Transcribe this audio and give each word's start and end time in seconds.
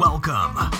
Welcome 0.00 0.79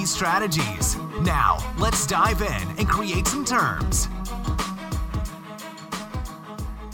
these 0.00 0.14
strategies. 0.14 0.96
Now, 1.20 1.58
let's 1.78 2.06
dive 2.06 2.40
in 2.40 2.78
and 2.78 2.88
create 2.88 3.26
some 3.26 3.44
terms. 3.44 4.08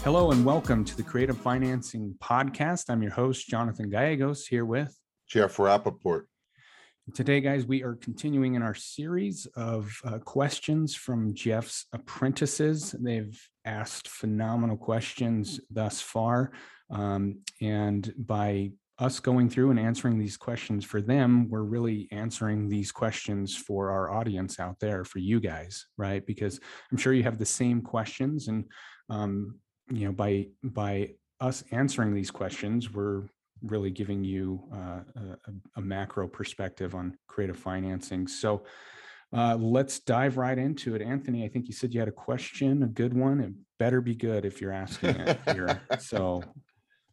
Hello 0.03 0.33
and 0.33 0.45
welcome 0.45 0.85
to 0.85 0.97
the 0.97 1.05
Creative 1.05 1.39
Financing 1.39 2.17
Podcast. 2.21 2.87
I'm 2.89 3.03
your 3.03 3.13
host, 3.13 3.47
Jonathan 3.47 3.91
Gallegos, 3.91 4.49
here 4.49 4.65
with 4.65 4.99
Jeff 5.29 5.57
Rappaport. 5.57 6.23
Today, 7.15 7.41
guys, 7.41 7.65
we 7.65 7.85
are 7.85 7.95
continuing 7.95 8.57
in 8.57 8.63
our 8.63 8.75
series 8.75 9.47
of 9.55 9.89
uh, 10.05 10.19
questions 10.19 10.97
from 10.97 11.33
Jeff's 11.33 11.87
apprentices. 11.93 12.91
They've 12.91 13.41
asked 13.65 14.09
phenomenal 14.09 14.77
questions 14.77 15.61
thus 15.71 16.01
far. 16.01 16.51
Um, 16.91 17.43
and 17.61 18.13
by 18.19 18.73
us 18.99 19.21
going 19.21 19.51
through 19.51 19.71
and 19.71 19.79
answering 19.79 20.19
these 20.19 20.37
questions 20.37 20.85
for 20.85 21.03
them, 21.03 21.49
we're 21.51 21.63
really 21.63 22.09
answering 22.13 22.69
these 22.69 22.91
questions 22.93 23.55
for 23.55 23.91
our 23.91 24.11
audience 24.11 24.59
out 24.59 24.81
there, 24.81 25.05
for 25.05 25.19
you 25.19 25.39
guys, 25.39 25.87
right? 25.99 26.25
Because 26.27 26.61
I'm 26.91 26.97
sure 26.97 27.13
you 27.13 27.23
have 27.23 27.39
the 27.39 27.45
same 27.45 27.83
questions. 27.83 28.49
And 28.49 28.65
um, 29.11 29.61
you 29.91 30.07
know 30.07 30.13
by 30.13 30.49
by 30.63 31.11
us 31.41 31.63
answering 31.71 32.15
these 32.15 32.31
questions 32.31 32.93
we're 32.93 33.23
really 33.63 33.91
giving 33.91 34.23
you 34.23 34.63
uh, 34.73 35.01
a, 35.17 35.37
a, 35.77 35.81
macro 35.81 36.29
perspective 36.29 36.95
on 36.95 37.17
creative 37.27 37.57
financing 37.57 38.27
so 38.27 38.65
uh, 39.33 39.57
let's 39.57 40.01
dive 40.01 40.37
right 40.37 40.59
into 40.59 40.95
it 40.95 41.03
anthony 41.03 41.45
i 41.45 41.49
think 41.49 41.67
you 41.67 41.73
said 41.73 41.93
you 41.93 42.01
had 42.01 42.09
a 42.09 42.13
question 42.13 42.83
a 42.83 42.89
good 42.89 43.15
one 43.15 43.41
it 43.41 43.53
better 43.79 44.01
be 44.01 44.15
good 44.15 44.45
if 44.45 44.61
you're 44.61 44.73
asking 44.73 45.11
it 45.11 45.39
here 45.47 45.81
so 45.99 46.43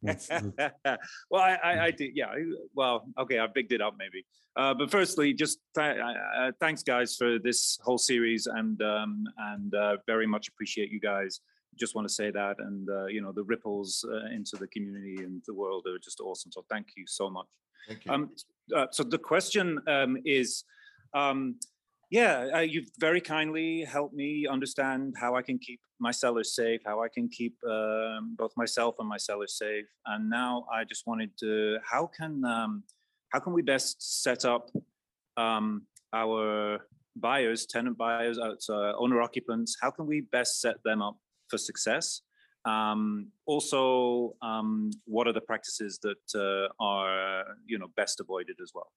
well 1.30 1.42
I, 1.42 1.58
I, 1.64 1.84
I 1.86 1.92
did 1.92 2.12
yeah 2.16 2.34
well 2.76 3.08
okay 3.18 3.40
i 3.40 3.48
bigged 3.48 3.72
it 3.72 3.82
up 3.82 3.96
maybe. 3.98 4.26
Uh, 4.56 4.73
but 4.73 4.92
firstly 4.92 5.34
just 5.34 5.60
th- 5.76 5.98
uh, 6.00 6.52
thanks 6.60 6.84
guys 6.84 7.16
for 7.16 7.40
this 7.40 7.80
whole 7.82 7.98
series 7.98 8.45
and 8.45 8.82
um, 8.84 9.23
and 9.38 9.73
uh, 9.73 9.98
very 10.06 10.28
much 10.28 10.48
appreciate 10.48 10.92
you 10.92 11.00
guys. 11.00 11.40
Just 11.76 11.95
want 11.95 12.08
to 12.08 12.14
say 12.14 12.30
that 12.30 12.58
and 12.60 12.88
uh, 12.88 13.06
you 13.06 13.22
know 13.22 13.32
the 13.32 13.44
ripples 13.44 14.06
uh, 14.08 14.28
into 14.28 14.56
the 14.58 14.68
community 14.68 15.23
and 15.23 15.42
the 15.48 15.54
world 15.54 15.88
are 15.88 15.98
just 15.98 16.20
awesome 16.20 16.52
so 16.52 16.64
thank 16.70 16.90
you 16.95 17.06
so 17.08 17.30
much. 17.30 17.48
Thank 17.88 18.06
you. 18.06 18.12
Um, 18.12 18.30
uh, 18.76 18.88
so 18.92 19.04
the 19.04 19.17
question 19.17 19.80
um, 19.88 20.17
is 20.23 20.66
um, 21.14 21.56
yeah 22.14 22.38
uh, 22.56 22.59
you've 22.73 22.92
very 23.00 23.19
kindly 23.19 23.69
helped 23.95 24.14
me 24.14 24.30
understand 24.56 25.16
how 25.23 25.31
i 25.36 25.42
can 25.42 25.58
keep 25.58 25.80
my 26.00 26.11
sellers 26.11 26.50
safe 26.55 26.81
how 26.86 26.97
i 27.02 27.08
can 27.16 27.28
keep 27.28 27.55
um, 27.70 28.36
both 28.38 28.53
myself 28.55 28.95
and 29.00 29.09
my 29.16 29.17
sellers 29.28 29.58
safe 29.58 29.89
and 30.11 30.30
now 30.30 30.66
i 30.72 30.83
just 30.83 31.03
wanted 31.08 31.31
to 31.38 31.78
how 31.92 32.03
can 32.17 32.33
um, 32.45 32.83
how 33.32 33.39
can 33.39 33.54
we 33.54 33.61
best 33.61 34.23
set 34.23 34.45
up 34.45 34.70
um, 35.38 35.65
our 36.14 36.80
buyers 37.15 37.65
tenant 37.65 37.98
buyers 37.98 38.38
uh, 38.38 38.93
owner 39.04 39.20
occupants 39.21 39.76
how 39.82 39.89
can 39.89 40.05
we 40.05 40.21
best 40.38 40.61
set 40.61 40.77
them 40.83 41.02
up 41.02 41.17
for 41.54 41.58
success. 41.58 42.21
Um, 42.65 43.27
also, 43.45 44.36
um, 44.42 44.89
what 45.05 45.27
are 45.27 45.33
the 45.33 45.42
practices 45.42 45.99
that 46.02 46.26
uh, 46.36 46.67
are 46.80 47.43
you 47.65 47.77
know 47.77 47.89
best 47.95 48.20
avoided 48.20 48.58
as 48.64 48.71
well? 48.73 48.92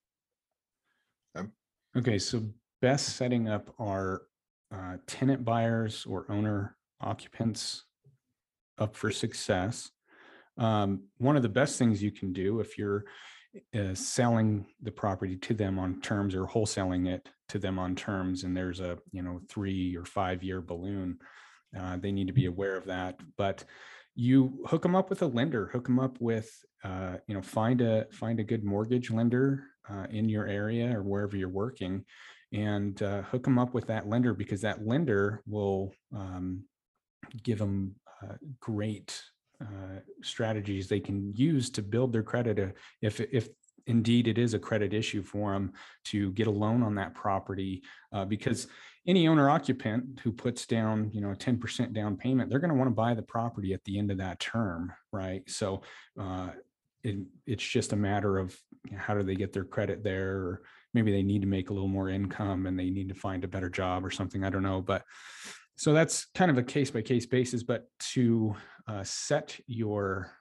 Okay, 1.97 2.19
so 2.19 2.43
best 2.87 3.17
setting 3.17 3.49
up 3.49 3.75
our 3.81 4.23
uh, 4.73 4.95
tenant 5.09 5.45
buyers 5.45 6.07
or 6.09 6.25
owner 6.31 6.77
occupants 7.01 7.83
up 8.79 8.95
for 8.95 9.11
success. 9.11 9.91
Um, 10.57 11.09
one 11.19 11.35
of 11.35 11.43
the 11.43 11.49
best 11.49 11.81
things 11.81 12.01
you 12.01 12.13
can 12.13 12.33
do 12.33 12.61
if 12.61 12.79
you're 12.79 13.03
uh, 13.75 13.93
selling 13.95 14.67
the 14.81 14.93
property 14.93 15.35
to 15.37 15.53
them 15.53 15.81
on 15.81 16.01
terms 16.01 16.33
or 16.33 16.47
wholesaling 16.47 17.09
it 17.09 17.29
to 17.49 17.59
them 17.59 17.77
on 17.81 17.97
terms, 17.97 18.45
and 18.45 18.57
there's 18.57 18.79
a 18.79 18.97
you 19.11 19.23
know 19.23 19.41
three 19.49 19.97
or 19.97 20.05
five 20.05 20.45
year 20.45 20.61
balloon 20.61 21.19
uh, 21.77 21.97
they 21.97 22.13
need 22.13 22.29
to 22.29 22.33
be 22.33 22.47
aware 22.47 22.77
of 22.77 22.85
that. 22.85 23.19
But 23.37 23.65
you 24.15 24.65
hook 24.69 24.83
them 24.83 24.95
up 24.95 25.11
with 25.11 25.23
a 25.23 25.27
lender, 25.27 25.67
hook 25.73 25.87
them 25.87 25.99
up 25.99 26.21
with, 26.21 26.49
uh, 26.85 27.17
you 27.27 27.35
know, 27.35 27.43
find 27.43 27.81
a 27.81 28.07
find 28.13 28.39
a 28.39 28.45
good 28.45 28.63
mortgage 28.63 29.11
lender 29.11 29.65
uh, 29.91 30.07
in 30.11 30.29
your 30.29 30.47
area 30.47 30.97
or 30.97 31.03
wherever 31.03 31.37
you're 31.37 31.49
working, 31.49 32.05
and 32.57 33.03
uh, 33.03 33.23
hook 33.23 33.45
them 33.45 33.59
up 33.59 33.75
with 33.75 33.87
that 33.87 34.09
lender 34.09 34.33
because 34.33 34.63
that 34.63 34.87
lender 34.87 35.43
will 35.47 35.93
um, 36.15 36.65
give 37.43 37.59
them 37.59 37.95
uh, 38.23 38.35
great 38.61 39.23
uh, 39.61 40.01
strategies 40.23 40.89
they 40.89 41.01
can 41.01 41.33
use 41.35 41.71
to 41.71 41.83
build 41.83 42.13
their 42.13 42.23
credit 42.23 42.75
if 43.03 43.21
if 43.21 43.49
indeed 43.87 44.27
it 44.27 44.37
is 44.37 44.55
a 44.55 44.59
credit 44.59 44.93
issue 44.93 45.23
for 45.23 45.53
them 45.53 45.73
to 46.05 46.33
get 46.33 46.47
a 46.47 46.51
loan 46.51 46.83
on 46.83 46.95
that 46.95 47.15
property 47.15 47.83
uh, 48.13 48.25
because 48.25 48.67
any 49.07 49.29
owner 49.29 49.49
occupant 49.49 50.19
who 50.25 50.33
puts 50.33 50.67
down 50.67 51.11
you 51.13 51.21
know 51.21 51.31
a 51.31 51.37
10% 51.37 51.93
down 51.93 52.17
payment 52.17 52.51
they're 52.51 52.59
going 52.59 52.73
to 52.73 52.77
want 52.77 52.89
to 52.89 52.95
buy 52.95 53.15
the 53.15 53.23
property 53.23 53.73
at 53.73 53.85
the 53.85 53.99
end 53.99 54.11
of 54.11 54.19
that 54.19 54.41
term 54.41 54.93
right? 55.13 55.49
So 55.49 55.83
uh, 56.19 56.51
it, 57.03 57.19
it's 57.47 57.67
just 57.67 57.93
a 57.93 57.97
matter 57.97 58.39
of 58.39 58.59
how 58.97 59.15
do 59.15 59.23
they 59.23 59.37
get 59.37 59.53
their 59.53 59.65
credit 59.65 60.03
there? 60.03 60.37
or 60.37 60.63
maybe 60.97 61.13
they 61.13 61.23
need 61.23 61.43
to 61.43 61.47
make 61.47 61.71
a 61.71 61.73
little 61.73 61.89
more 61.89 62.09
income 62.09 62.67
and 62.67 62.79
they 62.79 62.91
need 62.91 63.09
to 63.09 63.15
find 63.15 63.45
a 63.45 63.49
better 63.49 63.69
job 63.69 64.05
or 64.05 64.11
something 64.11 64.43
i 64.43 64.51
don't 64.51 64.63
know 64.63 64.81
but 64.81 65.05
so 65.77 65.93
that's 65.93 66.27
kind 66.35 66.51
of 66.51 66.59
a 66.59 66.63
case 66.63 66.91
by 66.91 67.03
case 67.03 67.27
basis 67.27 67.63
but 67.63 67.87
to 68.01 68.57
uh, 68.89 69.05
set 69.05 69.59
your 69.67 70.33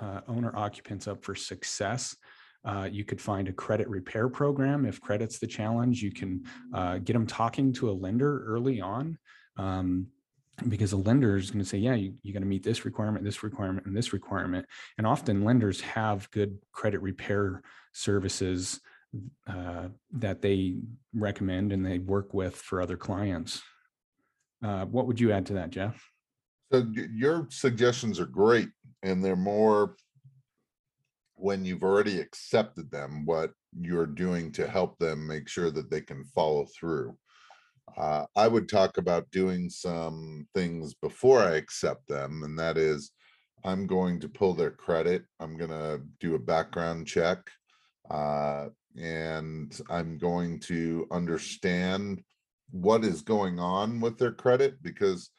uh, 0.00 0.20
owner 0.28 0.56
occupants 0.56 1.08
up 1.08 1.22
for 1.22 1.34
success 1.34 2.16
uh, 2.64 2.88
you 2.90 3.04
could 3.04 3.20
find 3.20 3.48
a 3.48 3.52
credit 3.52 3.88
repair 3.88 4.28
program 4.28 4.84
if 4.84 5.00
credit's 5.00 5.38
the 5.38 5.46
challenge. 5.46 6.02
You 6.02 6.12
can 6.12 6.44
uh, 6.74 6.98
get 6.98 7.12
them 7.12 7.26
talking 7.26 7.72
to 7.74 7.88
a 7.88 7.92
lender 7.92 8.44
early 8.46 8.80
on. 8.80 9.16
Um, 9.56 10.08
because 10.66 10.92
a 10.92 10.96
lender 10.96 11.36
is 11.36 11.50
going 11.52 11.62
to 11.62 11.68
say, 11.68 11.78
yeah, 11.78 11.94
you, 11.94 12.14
you 12.22 12.32
got 12.32 12.40
to 12.40 12.44
meet 12.44 12.64
this 12.64 12.84
requirement, 12.84 13.24
this 13.24 13.44
requirement, 13.44 13.86
and 13.86 13.96
this 13.96 14.12
requirement. 14.12 14.66
And 14.96 15.06
often 15.06 15.44
lenders 15.44 15.80
have 15.80 16.28
good 16.32 16.58
credit 16.72 17.00
repair 17.00 17.62
services 17.92 18.80
uh, 19.46 19.88
that 20.12 20.42
they 20.42 20.76
recommend 21.14 21.72
and 21.72 21.84
they 21.84 21.98
work 21.98 22.34
with 22.34 22.56
for 22.56 22.80
other 22.80 22.96
clients. 22.96 23.62
Uh, 24.62 24.84
what 24.86 25.06
would 25.06 25.20
you 25.20 25.32
add 25.32 25.46
to 25.46 25.54
that, 25.54 25.70
Jeff? 25.70 26.02
So 26.72 26.86
your 27.14 27.46
suggestions 27.50 28.20
are 28.20 28.26
great, 28.26 28.68
and 29.02 29.24
they're 29.24 29.36
more 29.36 29.96
when 31.34 31.64
you've 31.64 31.84
already 31.84 32.20
accepted 32.20 32.90
them, 32.90 33.24
what 33.24 33.52
you're 33.80 34.06
doing 34.06 34.50
to 34.52 34.68
help 34.68 34.98
them 34.98 35.26
make 35.26 35.48
sure 35.48 35.70
that 35.70 35.90
they 35.90 36.00
can 36.00 36.24
follow 36.24 36.66
through. 36.78 37.16
Uh, 37.96 38.26
I 38.36 38.48
would 38.48 38.68
talk 38.68 38.98
about 38.98 39.30
doing 39.30 39.70
some 39.70 40.46
things 40.54 40.94
before 40.94 41.40
I 41.40 41.52
accept 41.52 42.06
them, 42.08 42.42
and 42.44 42.58
that 42.58 42.76
is 42.76 43.12
I'm 43.64 43.86
going 43.86 44.20
to 44.20 44.28
pull 44.28 44.54
their 44.54 44.70
credit. 44.70 45.24
I'm 45.40 45.56
going 45.56 45.70
to 45.70 46.02
do 46.20 46.34
a 46.34 46.40
background 46.40 47.06
check, 47.06 47.38
uh, 48.10 48.66
and 48.96 49.80
I'm 49.88 50.18
going 50.18 50.60
to 50.60 51.06
understand 51.10 52.22
what 52.70 53.04
is 53.04 53.22
going 53.22 53.58
on 53.58 54.00
with 54.00 54.18
their 54.18 54.32
credit 54.32 54.82
because 54.82 55.30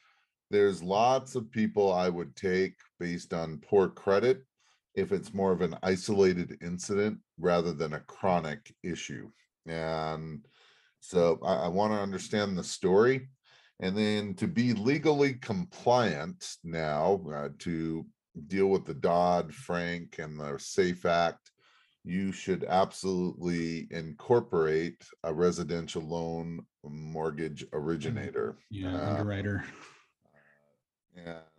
there's 0.50 0.82
lots 0.82 1.36
of 1.36 1.50
people 1.50 1.92
I 1.92 2.08
would 2.08 2.34
take 2.34 2.74
based 2.98 3.32
on 3.32 3.58
poor 3.58 3.88
credit 3.88 4.42
if 4.94 5.12
it's 5.12 5.32
more 5.32 5.52
of 5.52 5.60
an 5.60 5.76
isolated 5.82 6.58
incident 6.62 7.18
rather 7.38 7.72
than 7.72 7.92
a 7.92 8.00
chronic 8.00 8.74
issue. 8.82 9.30
And 9.66 10.44
so 10.98 11.38
I, 11.44 11.54
I 11.54 11.68
want 11.68 11.92
to 11.92 12.00
understand 12.00 12.58
the 12.58 12.64
story. 12.64 13.28
And 13.80 13.96
then 13.96 14.34
to 14.34 14.46
be 14.46 14.74
legally 14.74 15.34
compliant 15.34 16.56
now 16.64 17.20
uh, 17.32 17.48
to 17.60 18.04
deal 18.48 18.66
with 18.66 18.84
the 18.84 18.94
Dodd 18.94 19.54
Frank 19.54 20.18
and 20.18 20.38
the 20.38 20.58
SAFE 20.58 21.06
Act, 21.06 21.49
you 22.04 22.32
should 22.32 22.64
absolutely 22.64 23.86
incorporate 23.90 25.04
a 25.24 25.32
residential 25.32 26.02
loan 26.02 26.64
mortgage 26.84 27.64
mm-hmm. 27.64 27.76
originator. 27.76 28.56
Yeah, 28.70 28.94
uh, 28.94 29.10
underwriter. 29.10 29.64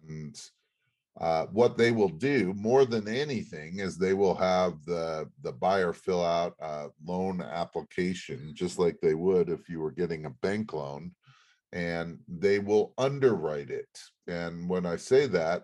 and 0.07 0.39
uh, 1.19 1.45
what 1.47 1.77
they 1.77 1.91
will 1.91 2.09
do 2.09 2.53
more 2.55 2.85
than 2.85 3.07
anything 3.07 3.79
is 3.79 3.97
they 3.97 4.13
will 4.13 4.35
have 4.35 4.83
the, 4.85 5.29
the 5.43 5.51
buyer 5.51 5.93
fill 5.93 6.23
out 6.23 6.55
a 6.59 6.87
loan 7.05 7.41
application, 7.41 8.53
just 8.55 8.79
like 8.79 8.97
they 9.01 9.13
would 9.13 9.49
if 9.49 9.69
you 9.69 9.79
were 9.79 9.91
getting 9.91 10.25
a 10.25 10.35
bank 10.41 10.73
loan. 10.73 11.11
And 11.73 12.19
they 12.27 12.59
will 12.59 12.93
underwrite 12.97 13.69
it. 13.69 13.87
And 14.27 14.67
when 14.67 14.85
I 14.85 14.97
say 14.97 15.27
that, 15.27 15.63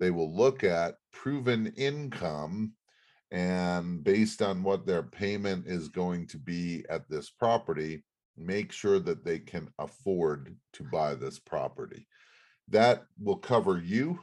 they 0.00 0.10
will 0.10 0.34
look 0.34 0.64
at 0.64 0.96
proven 1.12 1.72
income 1.76 2.72
and 3.34 4.04
based 4.04 4.40
on 4.42 4.62
what 4.62 4.86
their 4.86 5.02
payment 5.02 5.66
is 5.66 5.88
going 5.88 6.24
to 6.28 6.38
be 6.38 6.84
at 6.88 7.10
this 7.10 7.30
property, 7.30 8.04
make 8.36 8.70
sure 8.70 9.00
that 9.00 9.24
they 9.24 9.40
can 9.40 9.68
afford 9.80 10.56
to 10.72 10.84
buy 10.84 11.16
this 11.16 11.40
property. 11.40 12.06
That 12.68 13.02
will 13.20 13.38
cover 13.38 13.78
you, 13.78 14.20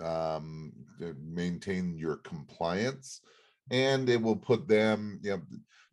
um, 0.00 0.72
maintain 1.20 1.98
your 1.98 2.18
compliance, 2.18 3.20
and 3.72 4.08
it 4.08 4.22
will 4.22 4.36
put 4.36 4.68
them, 4.68 5.18
you 5.24 5.30
know, 5.30 5.42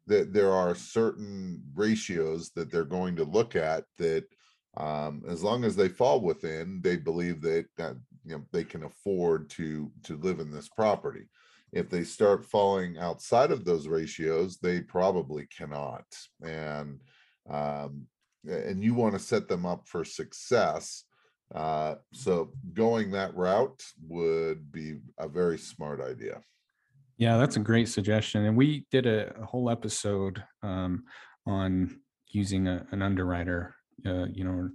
that 0.06 0.32
there 0.32 0.52
are 0.52 0.76
certain 0.76 1.64
ratios 1.74 2.52
that 2.52 2.72
they're 2.72 2.84
going 2.84 3.16
to 3.16 3.24
look 3.24 3.56
at 3.56 3.86
that 3.98 4.26
um, 4.78 5.24
as 5.28 5.42
long 5.42 5.64
as 5.64 5.76
they 5.76 5.90
fall 5.90 6.22
within, 6.22 6.82
they 6.84 6.98
believe 6.98 7.42
that, 7.42 7.66
that 7.78 7.96
you 8.26 8.36
know 8.36 8.44
they 8.52 8.64
can 8.64 8.84
afford 8.84 9.50
to 9.52 9.92
to 10.04 10.18
live 10.18 10.40
in 10.40 10.52
this 10.52 10.70
property. 10.70 11.26
If 11.74 11.90
they 11.90 12.04
start 12.04 12.46
falling 12.46 12.98
outside 12.98 13.52
of 13.52 13.66
those 13.66 13.88
ratios, 13.88 14.58
they 14.58 14.82
probably 14.82 15.48
cannot. 15.48 16.06
And 16.42 17.00
um, 17.50 18.08
and 18.48 18.84
you 18.84 18.94
want 18.94 19.14
to 19.14 19.20
set 19.20 19.48
them 19.48 19.66
up 19.66 19.88
for 19.88 20.04
success. 20.04 21.06
Uh, 21.54 21.96
so 22.12 22.52
going 22.74 23.12
that 23.12 23.36
route 23.36 23.84
would 24.08 24.72
be 24.72 24.98
a 25.18 25.28
very 25.28 25.58
smart 25.58 26.02
idea. 26.02 26.42
Yeah, 27.18 27.38
that's 27.38 27.58
a 27.58 27.60
great 27.60 27.88
suggestion. 27.88 28.46
And 28.46 28.58
we 28.58 28.86
did 28.92 29.06
a, 29.06 29.34
a 29.40 29.46
whole 29.46 29.70
episode 29.70 30.44
um, 30.62 31.04
on 31.46 32.00
using 32.30 32.68
a, 32.68 32.86
an 32.92 33.02
underwriter, 33.02 33.76
uh, 34.06 34.26
you 34.26 34.44
know, 34.44 34.70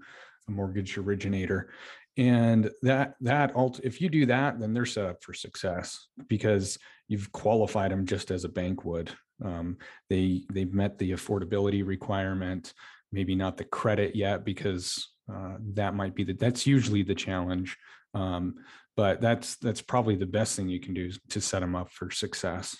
a 0.47 0.51
mortgage 0.51 0.97
originator. 0.97 1.71
And 2.19 2.70
that 2.82 3.15
that 3.20 3.55
ult- 3.55 3.81
if 3.85 4.00
you 4.00 4.09
do 4.09 4.26
that, 4.26 4.59
then 4.59 4.75
they're 4.75 4.85
set 4.85 5.06
up 5.06 5.23
for 5.23 5.32
success 5.32 6.09
because 6.29 6.79
you've 7.06 7.31
qualified 7.32 7.91
them 7.91 8.05
just 8.05 8.31
as 8.31 8.44
a 8.44 8.49
bank 8.49 8.85
would. 8.85 9.11
Um, 9.43 9.79
they 10.11 10.43
they've 10.53 10.73
met 10.73 10.99
the 10.99 11.12
affordability 11.12 11.87
requirement, 11.87 12.75
maybe 13.12 13.35
not 13.35 13.56
the 13.56 13.65
credit 13.65 14.17
yet 14.17 14.44
because 14.44 15.09
uh, 15.32 15.56
that 15.75 15.94
might 15.94 16.15
be 16.15 16.25
the 16.25 16.35
that's 16.35 16.67
usually 16.67 17.03
the 17.03 17.15
challenge. 17.15 17.76
Um, 18.15 18.56
but 18.97 19.20
that's 19.20 19.56
that's 19.56 19.81
probably 19.81 20.17
the 20.17 20.26
best 20.26 20.56
thing 20.56 20.69
you 20.69 20.81
can 20.81 20.94
do 20.94 21.12
to 21.31 21.41
set 21.41 21.61
them 21.61 21.76
up 21.76 21.93
for 21.93 22.11
success. 22.11 22.76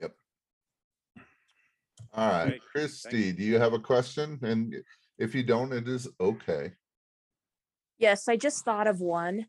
Yep 0.00 0.12
all 2.14 2.28
right, 2.28 2.44
Great, 2.44 2.60
thank 2.60 2.70
Christy, 2.70 3.32
do 3.32 3.42
you 3.42 3.58
have 3.58 3.72
a 3.72 3.78
question? 3.78 4.38
And 4.42 4.76
if 5.18 5.34
you 5.34 5.42
don't, 5.42 5.72
it 5.72 5.88
is 5.88 6.08
okay. 6.20 6.72
Yes, 8.02 8.26
I 8.28 8.36
just 8.36 8.64
thought 8.64 8.88
of 8.88 9.00
one. 9.00 9.46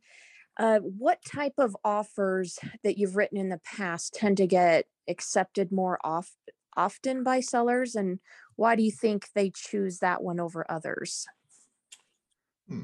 Uh, 0.59 0.77
what 0.77 1.17
type 1.25 1.55
of 1.57 1.75
offers 1.83 2.59
that 2.83 2.99
you've 2.99 3.15
written 3.15 3.39
in 3.39 3.49
the 3.49 3.59
past 3.65 4.13
tend 4.13 4.37
to 4.37 4.45
get 4.45 4.85
accepted 5.09 5.71
more 5.71 5.97
off, 6.03 6.29
often 6.77 7.23
by 7.23 7.39
sellers? 7.39 7.95
And 7.95 8.19
why 8.55 8.75
do 8.75 8.83
you 8.83 8.91
think 8.91 9.25
they 9.33 9.49
choose 9.49 9.97
that 9.99 10.21
one 10.21 10.39
over 10.39 10.67
others? 10.69 11.25
Hmm, 12.69 12.83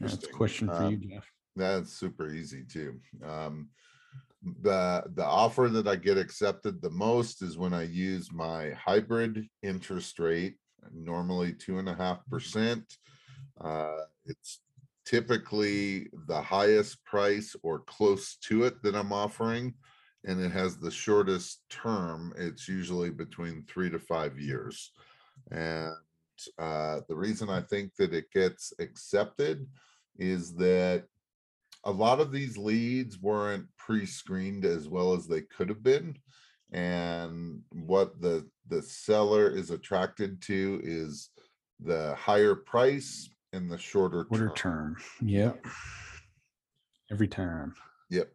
That's 0.00 0.14
a 0.14 0.16
interesting. 0.16 0.36
question 0.36 0.68
for 0.68 0.82
you, 0.82 0.96
Um, 0.96 1.02
Jeff. 1.08 1.24
That's 1.54 1.92
super 1.92 2.30
easy 2.34 2.64
too. 2.64 2.98
Um, 3.24 3.68
the, 4.62 5.04
the 5.14 5.24
offer 5.24 5.68
that 5.68 5.86
I 5.86 5.94
get 5.94 6.18
accepted 6.18 6.82
the 6.82 6.90
most 6.90 7.40
is 7.40 7.56
when 7.56 7.72
I 7.72 7.84
use 7.84 8.32
my 8.32 8.70
hybrid 8.70 9.46
interest 9.62 10.18
rate, 10.18 10.56
normally 10.92 11.52
two 11.52 11.78
and 11.78 11.88
a 11.88 11.94
half 11.94 12.26
percent. 12.26 12.84
Uh, 13.60 14.06
it's 14.26 14.58
typically 15.04 16.08
the 16.26 16.40
highest 16.40 17.04
price 17.04 17.54
or 17.62 17.80
close 17.80 18.36
to 18.36 18.64
it 18.64 18.82
that 18.82 18.94
I'm 18.94 19.12
offering. 19.12 19.74
And 20.26 20.40
it 20.40 20.52
has 20.52 20.78
the 20.78 20.90
shortest 20.90 21.62
term. 21.68 22.32
It's 22.36 22.66
usually 22.66 23.10
between 23.10 23.64
three 23.68 23.90
to 23.90 23.98
five 23.98 24.38
years. 24.38 24.92
And 25.50 25.92
uh, 26.58 27.00
the 27.08 27.14
reason 27.14 27.50
I 27.50 27.60
think 27.60 27.94
that 27.96 28.14
it 28.14 28.30
gets 28.32 28.72
accepted 28.80 29.66
is 30.18 30.54
that 30.54 31.04
a 31.84 31.90
lot 31.90 32.20
of 32.20 32.32
these 32.32 32.56
leads 32.56 33.20
weren't 33.20 33.66
pre-screened 33.76 34.64
as 34.64 34.88
well 34.88 35.12
as 35.12 35.26
they 35.26 35.42
could 35.42 35.68
have 35.68 35.82
been. 35.82 36.16
And 36.72 37.60
what 37.70 38.20
the, 38.20 38.48
the 38.68 38.82
seller 38.82 39.50
is 39.50 39.70
attracted 39.70 40.40
to 40.42 40.80
is 40.82 41.28
the 41.80 42.14
higher 42.14 42.54
price 42.54 43.28
and 43.54 43.70
the 43.70 43.78
shorter 43.78 44.26
Order 44.30 44.48
term. 44.48 44.96
term. 44.96 45.28
Yep. 45.28 45.66
Every 47.10 47.28
time. 47.28 47.74
Yep. 48.10 48.30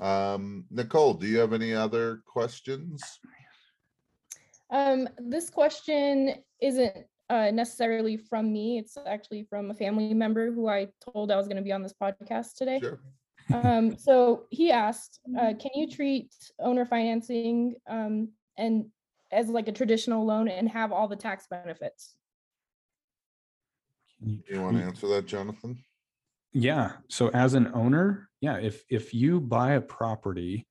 Um, 0.00 0.64
Nicole, 0.70 1.14
do 1.14 1.26
you 1.26 1.38
have 1.38 1.52
any 1.52 1.74
other 1.74 2.22
questions? 2.26 3.02
Um, 4.70 5.08
this 5.18 5.50
question 5.50 6.36
isn't 6.60 6.96
uh, 7.28 7.50
necessarily 7.50 8.16
from 8.16 8.52
me. 8.52 8.78
It's 8.78 8.96
actually 9.06 9.44
from 9.44 9.70
a 9.70 9.74
family 9.74 10.14
member 10.14 10.50
who 10.50 10.68
I 10.68 10.88
told 11.12 11.30
I 11.30 11.36
was 11.36 11.46
going 11.46 11.58
to 11.58 11.62
be 11.62 11.72
on 11.72 11.82
this 11.82 11.94
podcast 12.00 12.54
today. 12.56 12.80
Sure. 12.80 13.00
Um, 13.52 13.96
so 13.98 14.44
he 14.50 14.70
asked, 14.70 15.20
uh, 15.38 15.52
can 15.60 15.70
you 15.74 15.90
treat 15.90 16.32
owner 16.58 16.86
financing 16.86 17.74
um, 17.86 18.30
and 18.56 18.86
as 19.30 19.48
like 19.48 19.68
a 19.68 19.72
traditional 19.72 20.24
loan 20.24 20.48
and 20.48 20.68
have 20.68 20.92
all 20.92 21.08
the 21.08 21.16
tax 21.16 21.46
benefits? 21.50 22.14
You 24.24 24.60
want 24.60 24.76
to 24.76 24.82
answer 24.82 25.08
that, 25.08 25.26
Jonathan? 25.26 25.78
Yeah. 26.52 26.92
So 27.08 27.28
as 27.28 27.54
an 27.54 27.70
owner, 27.74 28.28
yeah, 28.40 28.58
if 28.58 28.84
if 28.88 29.14
you 29.14 29.40
buy 29.40 29.72
a 29.72 29.80
property 29.80 30.66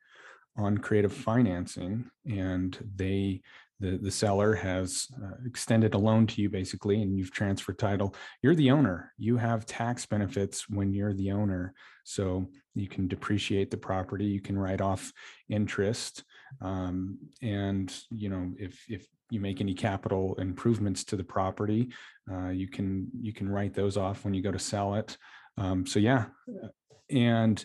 on 0.58 0.78
creative 0.78 1.14
financing 1.14 2.10
and 2.26 2.78
they 2.96 3.42
the 3.80 3.98
the 3.98 4.12
seller 4.12 4.54
has 4.54 5.08
uh, 5.24 5.36
extended 5.46 5.94
a 5.96 5.98
loan 5.98 6.28
to 6.28 6.42
you 6.42 6.50
basically 6.50 7.02
and 7.02 7.18
you've 7.18 7.32
transferred 7.32 7.80
title, 7.80 8.16
you're 8.44 8.56
the 8.56 8.72
owner. 8.72 9.12
You 9.18 9.38
have 9.38 9.66
tax 9.66 10.06
benefits 10.06 10.70
when 10.70 10.94
you're 10.94 11.14
the 11.14 11.32
owner. 11.32 11.74
So 12.04 12.48
you 12.76 12.88
can 12.88 13.08
depreciate 13.08 13.72
the 13.72 13.78
property, 13.78 14.26
you 14.26 14.42
can 14.42 14.58
write 14.58 14.82
off 14.82 15.12
interest. 15.50 16.24
Um, 16.60 17.18
and 17.42 17.94
you 18.10 18.30
know, 18.30 18.52
if 18.58 18.84
if 18.90 19.08
you 19.30 19.40
make 19.40 19.62
any 19.62 19.74
capital 19.74 20.36
improvements 20.36 21.04
to 21.06 21.16
the 21.16 21.24
property, 21.24 21.90
uh, 22.32 22.50
you 22.50 22.68
can 22.68 23.10
you 23.22 23.34
can 23.34 23.50
write 23.50 23.74
those 23.74 23.98
off 23.98 24.26
when 24.26 24.34
you 24.34 24.42
go 24.42 24.52
to 24.52 24.60
sell 24.60 24.96
it. 24.96 25.18
Um, 25.58 25.86
so 25.86 26.00
yeah, 26.00 26.26
uh, 26.64 26.68
and 27.10 27.64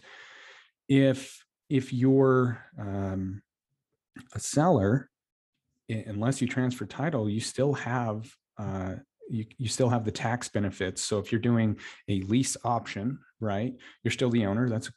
if 0.88 1.45
if 1.69 1.93
you're 1.93 2.64
um, 2.78 3.43
a 4.35 4.40
seller, 4.40 5.11
unless 5.88 6.40
you 6.40 6.47
transfer 6.47 6.87
title, 6.87 7.28
you 7.28 7.40
still 7.40 7.73
have 7.75 8.31
uh, 8.59 8.95
you 9.28 9.47
you 9.59 9.69
still 9.69 9.88
have 9.88 10.05
the 10.05 10.12
tax 10.12 10.49
benefits. 10.49 11.02
So 11.02 11.19
if 11.19 11.33
you're 11.33 11.40
doing 11.40 11.76
a 12.09 12.21
lease 12.23 12.57
option, 12.64 13.19
right, 13.40 13.75
you're 14.02 14.12
still 14.12 14.31
the 14.31 14.47
owner. 14.47 14.69
That's 14.69 14.90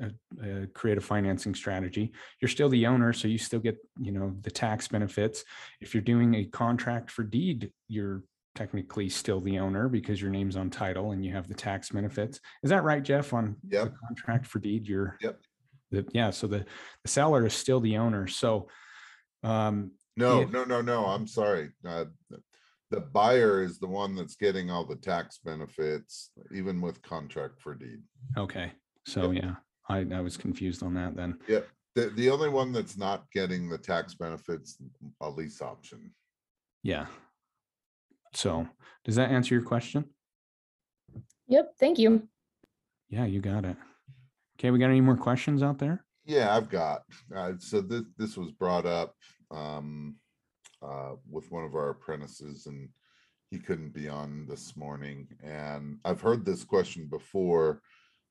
a, 0.00 0.04
a, 0.04 0.62
a 0.62 0.66
creative 0.68 1.04
financing 1.04 1.54
strategy. 1.54 2.12
You're 2.40 2.48
still 2.48 2.68
the 2.68 2.86
owner, 2.86 3.12
so 3.12 3.28
you 3.28 3.38
still 3.38 3.60
get 3.60 3.76
you 4.00 4.12
know 4.12 4.34
the 4.42 4.50
tax 4.50 4.88
benefits. 4.88 5.44
If 5.80 5.94
you're 5.94 6.02
doing 6.02 6.34
a 6.34 6.44
contract 6.44 7.10
for 7.10 7.22
deed, 7.24 7.72
you're 7.88 8.22
technically 8.54 9.08
still 9.08 9.40
the 9.40 9.58
owner 9.58 9.88
because 9.88 10.20
your 10.20 10.30
name's 10.30 10.56
on 10.56 10.68
title 10.68 11.12
and 11.12 11.24
you 11.24 11.32
have 11.32 11.46
the 11.48 11.54
tax 11.54 11.90
benefits. 11.90 12.40
Is 12.62 12.70
that 12.70 12.82
right, 12.82 13.02
Jeff? 13.02 13.32
On 13.32 13.56
the 13.68 13.76
Yep. 13.76 13.94
contract 14.06 14.46
for 14.46 14.58
deed, 14.58 14.86
you're 14.88 15.16
Yep. 15.20 15.40
the, 15.92 16.06
yeah, 16.12 16.30
so 16.30 16.48
the, 16.48 16.64
the 17.04 17.08
seller 17.08 17.46
is 17.46 17.54
still 17.54 17.78
the 17.78 17.96
owner. 17.98 18.26
So 18.26 18.68
um, 19.44 19.92
No, 20.16 20.40
If- 20.42 20.50
no, 20.50 20.64
no, 20.64 20.80
no, 20.80 21.06
I'm 21.06 21.28
sorry. 21.28 21.70
Uh, 21.86 22.06
the- 22.90 22.96
The 23.00 23.06
buyer 23.06 23.62
is 23.62 23.78
the 23.78 23.86
one 23.86 24.14
that's 24.14 24.36
getting 24.36 24.70
all 24.70 24.84
the 24.84 24.96
tax 24.96 25.38
benefits, 25.44 26.30
even 26.54 26.80
with 26.80 27.02
contract 27.02 27.60
for 27.60 27.74
deed. 27.74 28.02
okay, 28.36 28.72
so 29.06 29.30
yeah, 29.30 29.56
I, 29.88 29.98
I 30.12 30.20
was 30.20 30.36
confused 30.36 30.82
on 30.82 30.94
that 30.94 31.16
then. 31.16 31.38
Yeah. 31.48 31.60
The, 31.94 32.10
the 32.10 32.30
only 32.30 32.48
one 32.48 32.70
that's 32.72 32.96
not 32.96 33.24
getting 33.32 33.68
the 33.68 33.78
tax 33.78 34.14
benefits, 34.14 34.76
a 35.20 35.28
lease 35.28 35.60
option. 35.60 36.12
Yeah. 36.84 37.06
So 38.34 38.68
does 39.04 39.16
that 39.16 39.30
answer 39.30 39.54
your 39.54 39.64
question? 39.64 40.04
Yep, 41.48 41.72
thank 41.80 41.98
you. 41.98 42.28
Yeah, 43.08 43.24
you 43.24 43.40
got 43.40 43.64
it. 43.64 43.76
Okay, 44.58 44.70
we 44.70 44.78
got 44.78 44.90
any 44.90 45.00
more 45.00 45.16
questions 45.16 45.62
out 45.62 45.78
there? 45.78 46.04
Yeah, 46.24 46.54
I've 46.54 46.68
got, 46.68 47.02
uh, 47.34 47.54
so 47.58 47.80
this, 47.80 48.02
this 48.18 48.36
was 48.36 48.52
brought 48.52 48.84
up, 48.86 49.14
um, 49.50 50.16
uh, 50.82 51.12
with 51.30 51.50
one 51.50 51.64
of 51.64 51.74
our 51.74 51.90
apprentices 51.90 52.66
and 52.66 52.88
he 53.50 53.58
couldn't 53.58 53.94
be 53.94 54.08
on 54.08 54.46
this 54.48 54.76
morning 54.76 55.26
and 55.42 55.98
I've 56.04 56.20
heard 56.20 56.44
this 56.44 56.64
question 56.64 57.06
before. 57.06 57.80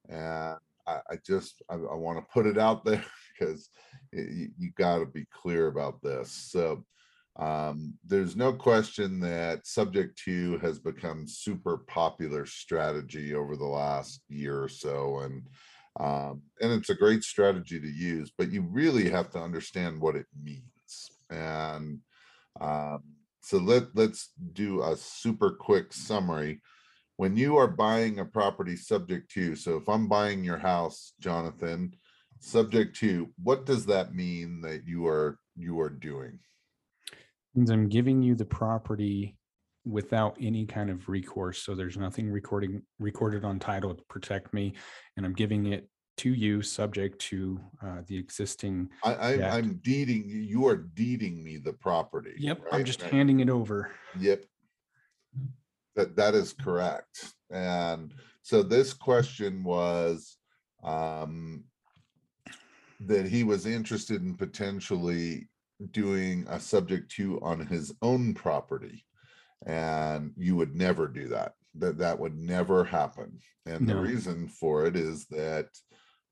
And 0.09 0.55
I, 0.87 0.99
I 1.09 1.17
just, 1.25 1.61
I, 1.69 1.75
I 1.75 1.95
want 1.95 2.19
to 2.19 2.33
put 2.33 2.45
it 2.45 2.57
out 2.57 2.85
there 2.85 3.03
because 3.39 3.69
you, 4.13 4.49
you 4.57 4.71
got 4.77 4.99
to 4.99 5.05
be 5.05 5.25
clear 5.31 5.67
about 5.67 6.01
this. 6.01 6.31
So 6.31 6.85
um, 7.37 7.93
there's 8.05 8.35
no 8.35 8.53
question 8.53 9.19
that 9.19 9.65
subject 9.67 10.19
to 10.25 10.57
has 10.59 10.79
become 10.79 11.27
super 11.27 11.79
popular 11.87 12.45
strategy 12.45 13.35
over 13.35 13.55
the 13.55 13.65
last 13.65 14.21
year 14.29 14.63
or 14.63 14.69
so. 14.69 15.19
And, 15.19 15.47
um, 15.99 16.41
and 16.61 16.71
it's 16.71 16.89
a 16.89 16.95
great 16.95 17.23
strategy 17.23 17.79
to 17.79 17.87
use, 17.87 18.31
but 18.37 18.51
you 18.51 18.61
really 18.61 19.09
have 19.09 19.29
to 19.31 19.39
understand 19.39 19.99
what 19.99 20.15
it 20.15 20.25
means. 20.43 21.09
And, 21.29 21.99
um, 22.61 23.03
so 23.41 23.57
let, 23.57 23.95
let's 23.95 24.31
do 24.53 24.83
a 24.83 24.95
super 24.95 25.51
quick 25.51 25.93
summary. 25.93 26.61
When 27.15 27.35
you 27.35 27.57
are 27.57 27.67
buying 27.67 28.19
a 28.19 28.25
property 28.25 28.75
subject 28.75 29.31
to, 29.31 29.55
so 29.55 29.77
if 29.77 29.87
I'm 29.89 30.07
buying 30.07 30.43
your 30.43 30.57
house, 30.57 31.13
Jonathan, 31.19 31.93
subject 32.39 32.95
to, 32.97 33.29
what 33.41 33.65
does 33.65 33.85
that 33.87 34.13
mean 34.13 34.61
that 34.61 34.83
you 34.85 35.07
are, 35.07 35.39
you 35.55 35.79
are 35.79 35.89
doing? 35.89 36.39
means 37.57 37.71
I'm 37.71 37.89
giving 37.89 38.21
you 38.21 38.35
the 38.35 38.45
property 38.45 39.35
without 39.83 40.37
any 40.39 40.65
kind 40.65 40.89
of 40.89 41.09
recourse. 41.09 41.59
So 41.63 41.73
there's 41.75 41.97
nothing 41.97 42.29
recording, 42.29 42.83
recorded 42.99 43.43
on 43.43 43.57
title 43.59 43.95
to 43.95 44.03
protect 44.09 44.53
me. 44.53 44.73
And 45.15 45.25
I'm 45.25 45.33
giving 45.33 45.73
it 45.73 45.89
to 46.17 46.33
you, 46.33 46.61
subject 46.61 47.19
to 47.19 47.59
uh, 47.83 48.01
the 48.07 48.17
existing. 48.17 48.89
I, 49.03 49.13
I, 49.13 49.57
i'm 49.57 49.75
deeding, 49.83 50.27
you 50.27 50.67
are 50.67 50.75
deeding 50.75 51.43
me 51.43 51.57
the 51.57 51.73
property. 51.73 52.33
Yep, 52.37 52.61
I'm 52.71 52.77
right? 52.79 52.85
just 52.85 53.01
And- 53.03 53.11
handing 53.11 53.39
it 53.39 53.49
over. 53.49 53.91
Yep. 54.19 54.43
That, 55.95 56.15
that 56.15 56.35
is 56.35 56.53
correct. 56.53 57.33
And 57.49 58.13
so 58.41 58.61
this 58.61 58.93
question 58.93 59.63
was, 59.63 60.37
um, 60.83 61.63
that 63.01 63.27
he 63.27 63.43
was 63.43 63.65
interested 63.67 64.23
in 64.23 64.33
potentially 64.35 65.47
doing 65.91 66.45
a 66.49 66.59
subject 66.59 67.11
to 67.11 67.39
on 67.41 67.65
his 67.65 67.93
own 68.01 68.33
property. 68.33 69.05
And 69.65 70.33
you 70.37 70.55
would 70.55 70.75
never 70.75 71.07
do 71.07 71.27
that, 71.29 71.53
that, 71.75 71.97
that 71.99 72.17
would 72.19 72.35
never 72.37 72.83
happen. 72.83 73.39
And 73.67 73.87
the 73.87 73.93
No. 73.95 74.01
reason 74.01 74.47
for 74.47 74.85
it 74.85 74.95
is 74.95 75.25
that, 75.27 75.67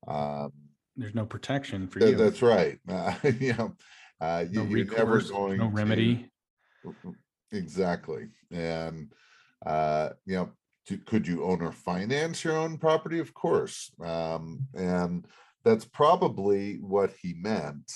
um, 0.06 0.52
There's 0.96 1.14
no 1.14 1.26
protection 1.26 1.86
for 1.88 2.00
Tha- 2.00 2.10
you. 2.10 2.16
That's 2.16 2.42
right. 2.42 2.78
Uh, 2.88 3.14
you 3.40 3.54
know, 3.54 3.74
uh, 4.20 4.44
you, 4.50 4.62
No 4.62 4.68
you're 4.68 4.84
never 4.86 5.12
recourse, 5.14 5.30
going 5.30 5.58
no 5.58 5.68
to- 5.68 5.74
remedy. 5.74 6.30
Exactly. 7.52 8.28
And, 8.50 9.12
uh, 9.64 10.10
you 10.26 10.36
know, 10.36 10.50
to, 10.86 10.98
could 10.98 11.26
you 11.26 11.44
own 11.44 11.62
or 11.62 11.72
finance 11.72 12.44
your 12.44 12.56
own 12.56 12.78
property? 12.78 13.18
Of 13.18 13.34
course. 13.34 13.90
Um, 14.04 14.66
and 14.74 15.26
that's 15.64 15.84
probably 15.84 16.76
what 16.76 17.12
he 17.20 17.34
meant, 17.34 17.90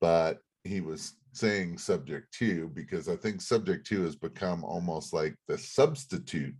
but 0.00 0.38
he 0.64 0.80
was 0.80 1.14
saying 1.32 1.76
subject 1.78 2.32
to, 2.38 2.68
because 2.74 3.08
I 3.08 3.16
think 3.16 3.40
subject 3.42 3.86
to 3.88 4.02
has 4.04 4.16
become 4.16 4.64
almost 4.64 5.12
like 5.12 5.34
the 5.48 5.58
substitute 5.58 6.54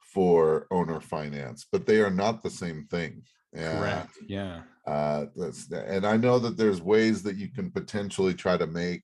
for 0.00 0.66
owner 0.70 1.00
finance, 1.00 1.66
but 1.72 1.86
they 1.86 2.00
are 2.00 2.10
not 2.10 2.42
the 2.42 2.50
same 2.50 2.86
thing. 2.90 3.22
And, 3.52 3.78
Correct. 3.78 4.18
Yeah. 4.26 4.62
uh, 4.86 5.26
that's, 5.34 5.70
and 5.72 6.06
I 6.06 6.16
know 6.16 6.38
that 6.38 6.56
there's 6.56 6.80
ways 6.80 7.22
that 7.24 7.36
you 7.36 7.48
can 7.48 7.70
potentially 7.70 8.34
try 8.34 8.56
to 8.56 8.66
make 8.66 9.02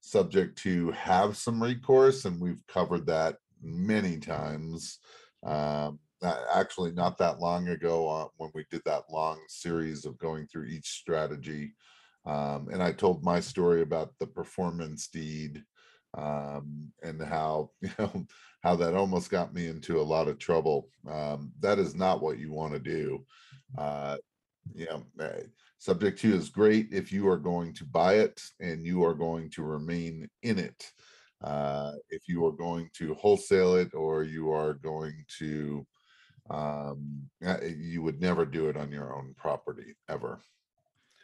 subject 0.00 0.56
to 0.58 0.90
have 0.92 1.36
some 1.36 1.62
recourse, 1.62 2.24
and 2.24 2.40
we've 2.40 2.64
covered 2.68 3.06
that 3.06 3.36
many 3.62 4.18
times. 4.18 4.98
Um, 5.44 5.98
actually, 6.54 6.92
not 6.92 7.18
that 7.18 7.40
long 7.40 7.68
ago, 7.68 8.08
uh, 8.08 8.28
when 8.36 8.50
we 8.54 8.64
did 8.70 8.82
that 8.84 9.04
long 9.10 9.40
series 9.48 10.04
of 10.04 10.18
going 10.18 10.46
through 10.46 10.66
each 10.66 10.88
strategy. 10.88 11.74
Um, 12.26 12.68
and 12.72 12.82
I 12.82 12.92
told 12.92 13.24
my 13.24 13.40
story 13.40 13.82
about 13.82 14.12
the 14.18 14.26
performance 14.26 15.08
deed 15.08 15.62
um, 16.14 16.92
and 17.02 17.20
how, 17.22 17.70
you 17.80 17.90
know, 17.98 18.26
how 18.62 18.76
that 18.76 18.94
almost 18.94 19.30
got 19.30 19.54
me 19.54 19.66
into 19.66 20.00
a 20.00 20.02
lot 20.02 20.28
of 20.28 20.38
trouble. 20.38 20.88
Um, 21.08 21.52
that 21.60 21.78
is 21.78 21.94
not 21.94 22.22
what 22.22 22.38
you 22.38 22.52
want 22.52 22.72
to 22.72 22.78
do. 22.78 23.24
Uh, 23.76 24.16
you 24.74 24.86
know, 24.86 25.04
uh, 25.20 25.40
subject 25.78 26.18
to 26.20 26.34
is 26.34 26.48
great 26.48 26.88
if 26.92 27.12
you 27.12 27.28
are 27.28 27.38
going 27.38 27.72
to 27.74 27.84
buy 27.84 28.14
it 28.14 28.40
and 28.60 28.84
you 28.84 29.04
are 29.04 29.14
going 29.14 29.50
to 29.50 29.62
remain 29.62 30.28
in 30.42 30.58
it. 30.58 30.92
Uh, 31.42 31.92
if 32.10 32.28
you 32.28 32.44
are 32.44 32.52
going 32.52 32.90
to 32.94 33.14
wholesale 33.14 33.76
it 33.76 33.94
or 33.94 34.24
you 34.24 34.50
are 34.50 34.74
going 34.74 35.24
to, 35.38 35.86
um, 36.50 37.22
uh, 37.46 37.58
you 37.62 38.02
would 38.02 38.20
never 38.20 38.44
do 38.44 38.68
it 38.68 38.76
on 38.76 38.90
your 38.90 39.14
own 39.14 39.34
property 39.36 39.94
ever. 40.08 40.40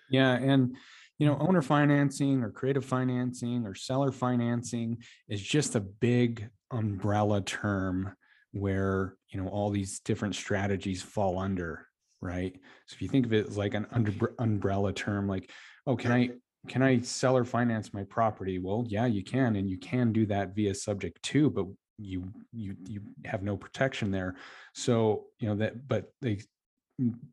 Yeah, 0.08 0.34
and 0.34 0.76
you 1.18 1.26
know, 1.26 1.34
mm-hmm. 1.34 1.46
owner 1.48 1.62
financing 1.62 2.42
or 2.42 2.50
creative 2.50 2.84
financing 2.84 3.66
or 3.66 3.74
seller 3.74 4.12
financing 4.12 4.98
is 5.28 5.40
just 5.40 5.74
a 5.74 5.80
big 5.80 6.48
umbrella 6.70 7.40
term 7.40 8.14
where, 8.52 9.16
you 9.30 9.40
know, 9.40 9.48
all 9.48 9.70
these 9.70 10.00
different 10.00 10.34
strategies 10.34 11.02
fall 11.02 11.38
under, 11.38 11.86
right? 12.20 12.54
So 12.86 12.94
if 12.94 13.02
you 13.02 13.08
think 13.08 13.26
of 13.26 13.32
it 13.32 13.48
as 13.48 13.56
like 13.56 13.74
an 13.74 13.86
under, 13.90 14.34
umbrella 14.38 14.92
term, 14.92 15.28
like, 15.28 15.50
oh, 15.86 15.96
can 15.96 16.12
I 16.12 16.30
can 16.66 16.82
I 16.82 17.00
seller 17.00 17.44
finance 17.44 17.92
my 17.92 18.04
property? 18.04 18.58
Well, 18.58 18.86
yeah, 18.88 19.04
you 19.04 19.22
can, 19.22 19.56
and 19.56 19.68
you 19.68 19.76
can 19.76 20.12
do 20.12 20.24
that 20.26 20.54
via 20.54 20.74
subject 20.74 21.22
to, 21.24 21.50
but 21.50 21.66
you 21.98 22.32
you 22.52 22.76
you 22.88 23.00
have 23.24 23.42
no 23.42 23.56
protection 23.56 24.10
there. 24.10 24.36
So, 24.74 25.26
you 25.38 25.48
know, 25.48 25.56
that 25.56 25.86
but 25.86 26.10
they 26.22 26.40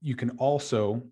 you 0.01 0.15
can 0.15 0.31
also 0.31 1.03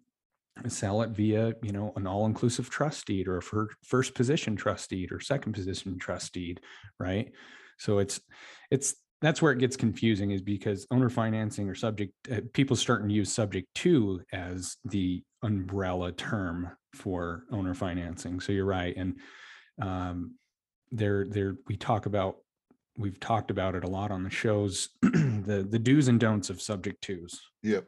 sell 0.68 1.02
it 1.02 1.12
via 1.12 1.54
you 1.62 1.72
know 1.72 1.94
an 1.96 2.08
all-inclusive 2.08 2.70
trust 2.70 3.06
deed 3.06 3.28
or 3.28 3.38
a 3.38 3.42
fir- 3.42 3.70
first 3.84 4.14
position 4.16 4.56
trust 4.56 4.90
deed 4.90 5.12
or 5.12 5.20
second 5.20 5.54
position 5.54 5.98
trust 6.00 6.34
deed 6.34 6.60
right 7.00 7.32
so 7.78 8.00
it's 8.00 8.20
it's 8.72 8.96
that's 9.22 9.42
where 9.42 9.52
it 9.52 9.60
gets 9.60 9.76
confusing 9.76 10.32
is 10.32 10.42
because 10.42 10.88
owner 10.92 11.10
financing 11.10 11.70
or 11.70 11.76
subject 11.76 12.14
uh, 12.32 12.42
people 12.54 12.76
starting 12.76 13.10
to 13.10 13.14
use 13.14 13.32
subject 13.32 13.68
to 13.76 14.22
as 14.34 14.78
the 14.86 15.24
umbrella 15.44 16.12
term 16.12 16.72
for 16.94 17.44
owner 17.52 17.74
financing 17.74 18.40
so 18.40 18.52
you're 18.52 18.66
right 18.66 18.96
and 18.98 19.20
um 19.82 20.36
there 20.92 21.26
there 21.28 21.56
we 21.68 21.76
talk 21.76 22.06
about 22.06 22.38
we've 22.98 23.20
talked 23.20 23.52
about 23.52 23.76
it 23.76 23.84
a 23.84 23.90
lot 23.90 24.12
on 24.12 24.24
the 24.24 24.30
shows 24.30 24.90
the 25.02 25.66
the 25.70 25.80
do's 25.80 26.08
and 26.08 26.20
don'ts 26.20 26.50
of 26.50 26.62
subject 26.62 27.02
twos 27.02 27.40
Yep. 27.64 27.88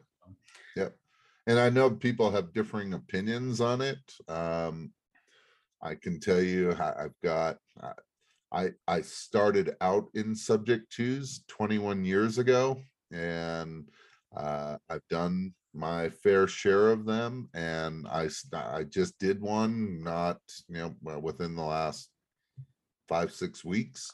Yep. 0.76 0.96
And 1.46 1.58
I 1.58 1.70
know 1.70 1.90
people 1.90 2.30
have 2.30 2.52
differing 2.52 2.94
opinions 2.94 3.60
on 3.60 3.80
it. 3.80 3.98
Um, 4.28 4.92
I 5.82 5.96
can 5.96 6.20
tell 6.20 6.40
you, 6.40 6.72
I've 6.72 7.18
got, 7.22 7.56
uh, 7.82 7.94
I, 8.52 8.70
I 8.86 9.00
started 9.00 9.74
out 9.80 10.08
in 10.14 10.36
subject 10.36 10.92
twos 10.92 11.42
21 11.48 12.04
years 12.04 12.38
ago 12.38 12.80
and, 13.10 13.88
uh, 14.36 14.76
I've 14.88 15.06
done 15.10 15.54
my 15.74 16.10
fair 16.10 16.46
share 16.46 16.90
of 16.90 17.04
them 17.04 17.48
and 17.54 18.06
I, 18.06 18.28
I 18.54 18.84
just 18.84 19.18
did 19.18 19.40
one, 19.40 20.02
not, 20.04 20.38
you 20.68 20.94
know, 21.02 21.18
within 21.18 21.56
the 21.56 21.62
last 21.62 22.08
five, 23.08 23.32
six 23.32 23.64
weeks. 23.64 24.08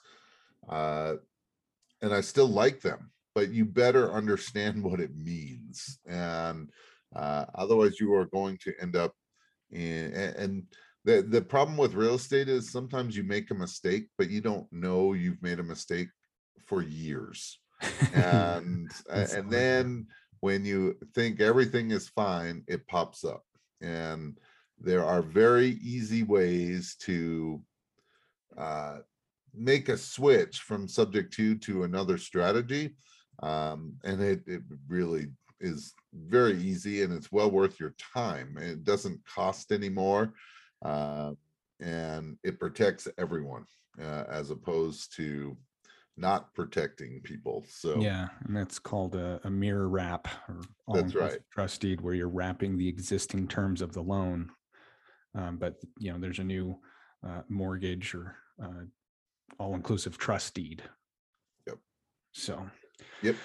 Uh, 0.69 1.15
and 2.01 2.15
I 2.15 2.21
still 2.21 2.49
like 2.49 2.81
them, 2.81 3.11
but 3.35 3.51
you 3.51 3.65
better 3.65 4.13
understand 4.13 4.83
what 4.83 5.01
it 5.01 5.15
means. 5.15 5.99
And 6.07 6.71
uh, 7.15 7.45
otherwise, 7.55 8.01
you 8.01 8.15
are 8.15 8.27
going 8.27 8.59
to 8.65 8.75
end 8.81 8.97
up 8.97 9.13
in, 9.71 10.13
and 10.13 10.65
the, 11.05 11.23
the 11.23 11.41
problem 11.41 11.77
with 11.77 11.95
real 11.95 12.15
estate 12.15 12.49
is 12.49 12.71
sometimes 12.71 13.17
you 13.17 13.23
make 13.23 13.51
a 13.51 13.55
mistake, 13.55 14.09
but 14.19 14.31
you 14.31 14.41
don't 14.41 14.71
know 14.73 15.13
you've 15.13 15.43
made 15.43 15.59
a 15.59 15.65
mistake 15.65 16.09
for 16.67 16.83
years. 16.83 17.61
And, 18.13 18.91
and 19.11 19.31
hard. 19.31 19.51
then 19.51 20.07
when 20.41 20.65
you 20.65 20.97
think 21.15 21.41
everything 21.41 21.93
is 21.93 22.09
fine, 22.09 22.65
it 22.67 22.87
pops 22.87 23.25
up. 23.25 23.45
And 23.81 24.37
there 24.81 25.05
are 25.05 25.23
very 25.23 25.79
easy 25.83 26.23
ways 26.23 26.97
to 27.01 27.63
uh, 28.57 28.99
make 29.55 29.89
a 29.89 29.97
switch 29.97 30.61
from 30.61 30.89
subject 30.89 31.33
to 31.35 31.57
to 31.59 31.85
another 31.85 32.19
strategy. 32.19 32.97
Um, 33.43 33.95
and 34.05 34.21
it, 34.21 34.43
it 34.47 34.63
really 34.89 35.29
is 35.61 35.95
very 36.15 36.57
easy 36.59 37.03
and 37.03 37.13
it's 37.13 37.33
well 37.33 37.51
worth 37.51 37.81
your 37.81 37.95
time. 38.15 38.57
It 38.59 38.85
doesn't 38.85 39.21
cost 39.27 39.73
any 39.73 39.89
more. 39.89 40.33
Uh, 40.85 41.33
and 41.81 42.37
it 42.43 42.59
protects 42.59 43.09
everyone 43.19 43.65
uh, 44.01 44.25
as 44.29 44.51
opposed 44.51 45.15
to 45.17 45.57
not 46.17 46.53
protecting 46.55 47.21
people. 47.23 47.65
So 47.69 48.01
Yeah, 48.01 48.29
and 48.45 48.57
that's 48.57 48.79
called 48.79 49.15
a, 49.15 49.41
a 49.45 49.51
mirror 49.51 49.89
wrap 49.89 50.29
or 50.49 50.61
That's 50.93 51.15
right. 51.15 51.39
trust 51.53 51.81
deed 51.81 52.01
where 52.01 52.15
you're 52.15 52.29
wrapping 52.29 52.77
the 52.77 52.89
existing 52.89 53.49
terms 53.49 53.83
of 53.83 53.93
the 53.93 54.03
loan. 54.03 54.51
Um, 55.35 55.57
but 55.57 55.77
you 55.99 56.13
know, 56.13 56.19
there's 56.19 56.41
a 56.41 56.45
new 56.45 56.79
uh, 57.27 57.43
mortgage 57.49 58.15
or 58.15 58.37
uh, 58.63 58.85
all-inclusive 59.59 60.19
trust 60.19 60.55
deed. 60.55 60.83
Yep. 61.67 61.79
So. 62.33 62.67
Yep. 63.23 63.37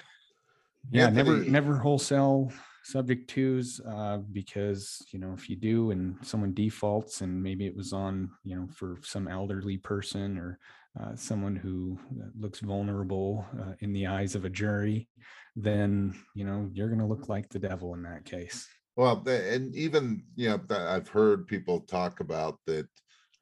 Yeah, 0.92 1.10
never 1.10 1.38
never 1.38 1.78
wholesale 1.78 2.52
subject 2.84 3.30
twos, 3.30 3.80
uh, 3.88 4.18
because, 4.32 5.02
you 5.12 5.20
know, 5.20 5.34
if 5.34 5.50
you 5.50 5.56
do 5.56 5.92
and 5.92 6.18
someone 6.22 6.54
defaults 6.54 7.22
and 7.22 7.42
maybe 7.42 7.66
it 7.66 7.75
was 7.75 7.94
on, 7.94 8.30
you 8.44 8.56
know, 8.56 8.68
for 8.74 8.98
some 9.02 9.28
elderly 9.28 9.78
person 9.78 10.38
or 10.38 10.60
uh, 11.00 11.16
someone 11.16 11.56
who 11.56 11.98
uh, 12.22 12.28
looks 12.38 12.60
vulnerable 12.60 13.46
uh, 13.60 13.72
in 13.80 13.94
the 13.94 14.06
eyes 14.06 14.36
of 14.36 14.44
a 14.44 14.50
jury, 14.50 15.08
then, 15.56 16.13
you 16.36 16.44
know, 16.44 16.70
you're 16.74 16.90
going 16.90 17.00
to 17.00 17.06
look 17.06 17.30
like 17.30 17.48
the 17.50 17.58
devil 17.58 17.94
in 17.94 18.04
that 18.04 18.25
case. 18.25 18.68
Well, 18.98 19.24
and 19.28 19.74
even, 19.75 20.24
you 20.36 20.50
know, 20.50 20.62
I've 20.70 21.08
heard 21.08 21.48
people 21.48 21.80
talk 21.80 22.20
about 22.20 22.60
that. 22.68 22.88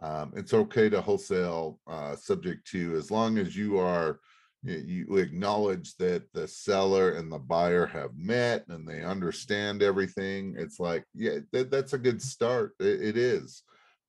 Um, 0.02 0.34
it's 0.36 0.54
okay 0.54 0.88
to 0.90 1.02
wholesale, 1.02 1.80
uh, 1.88 2.16
subject 2.16 2.68
to, 2.72 2.96
as 2.96 3.12
long 3.12 3.38
as 3.38 3.58
you 3.58 3.80
are. 3.80 4.20
You, 4.64 5.18
acknowledge 5.18 5.96
that 5.98 6.32
the 6.34 6.48
seller 6.48 7.14
and 7.14 7.32
the 7.32 7.40
buyer 7.40 7.88
have 7.88 8.16
met 8.16 8.66
and 8.68 8.88
they 8.88 9.04
understand 9.04 9.82
everything. 9.82 10.56
It's 10.58 10.80
like, 10.80 11.04
yeah, 11.16 11.40
that, 11.52 11.72
that's 11.72 11.94
a 11.94 11.98
good 11.98 12.22
start. 12.22 12.74
It, 12.80 13.02
it 13.02 13.18
is. 13.18 13.64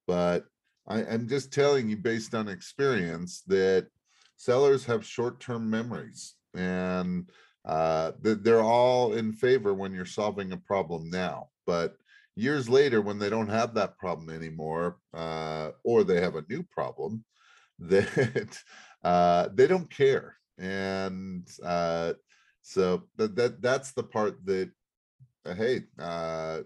But 0.07 0.45
I, 0.87 1.05
I'm 1.05 1.27
just 1.27 1.53
telling 1.53 1.89
you 1.89 1.97
based 1.97 2.35
on 2.35 2.49
experience 2.49 3.43
that 3.47 3.89
sellers 4.37 4.85
have 4.85 5.07
short-term 5.07 5.71
memories 5.71 6.35
and 6.55 7.31
uh, 7.65 8.13
they're 8.21 8.61
all 8.61 9.15
in 9.15 9.33
favor 9.33 9.73
when 9.73 9.93
you're 9.93 10.05
solving 10.05 10.53
a 10.53 10.57
problem 10.57 11.09
now. 11.11 11.49
But 11.67 11.95
years 12.35 12.69
later, 12.69 13.01
when 13.01 13.19
they 13.19 13.31
don't 13.31 13.49
have 13.49 13.75
that 13.75 13.99
problem 13.99 14.31
anymore, 14.31 14.99
uh, 15.15 15.71
or 15.85 16.03
they 16.05 16.21
have 16.21 16.37
a 16.37 16.45
new 16.49 16.63
problem, 16.65 17.25
that 17.79 18.59
uh, 19.03 19.49
they 19.55 19.67
don't 19.67 19.91
care. 19.91 20.37
And 20.59 21.49
uh, 21.65 22.15
so 22.63 23.05
that, 23.17 23.35
that 23.37 23.63
that's 23.63 23.93
the 23.93 24.03
part 24.03 24.45
that, 24.47 24.71
uh, 25.47 25.55
hey, 25.55 25.83
uh, 25.99 26.61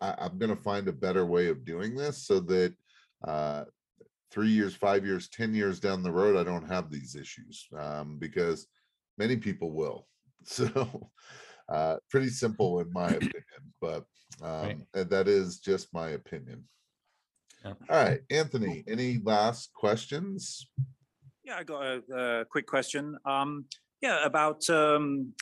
I, 0.00 0.14
I'm 0.18 0.38
gonna 0.38 0.56
find 0.56 0.88
a 0.88 0.92
better 0.92 1.24
way 1.24 1.48
of 1.48 1.64
doing 1.64 1.94
this 1.94 2.26
so 2.26 2.40
that 2.40 2.74
uh, 3.26 3.64
three 4.30 4.48
years, 4.48 4.74
five 4.74 5.06
years, 5.06 5.28
ten 5.28 5.54
years 5.54 5.78
down 5.78 6.02
the 6.02 6.12
road, 6.12 6.36
I 6.36 6.44
don't 6.44 6.68
have 6.68 6.90
these 6.90 7.14
issues 7.14 7.68
um, 7.78 8.18
because 8.18 8.66
many 9.18 9.36
people 9.36 9.72
will. 9.72 10.06
So 10.44 11.08
uh, 11.68 11.98
pretty 12.10 12.28
simple 12.28 12.80
in 12.80 12.92
my 12.92 13.06
opinion, 13.10 13.62
but 13.80 14.04
um, 14.42 14.86
and 14.92 15.08
that 15.10 15.28
is 15.28 15.60
just 15.60 15.94
my 15.94 16.10
opinion. 16.10 16.64
Yep. 17.64 17.78
All 17.88 18.04
right, 18.04 18.20
Anthony, 18.28 18.82
any 18.88 19.20
last 19.22 19.72
questions? 19.72 20.66
Yeah, 21.44 21.56
I 21.58 21.64
got 21.64 21.82
a, 21.82 22.02
a 22.14 22.44
quick 22.44 22.66
question. 22.66 23.16
Um, 23.24 23.66
yeah, 24.00 24.24
about 24.24 24.68
um, 24.70 25.32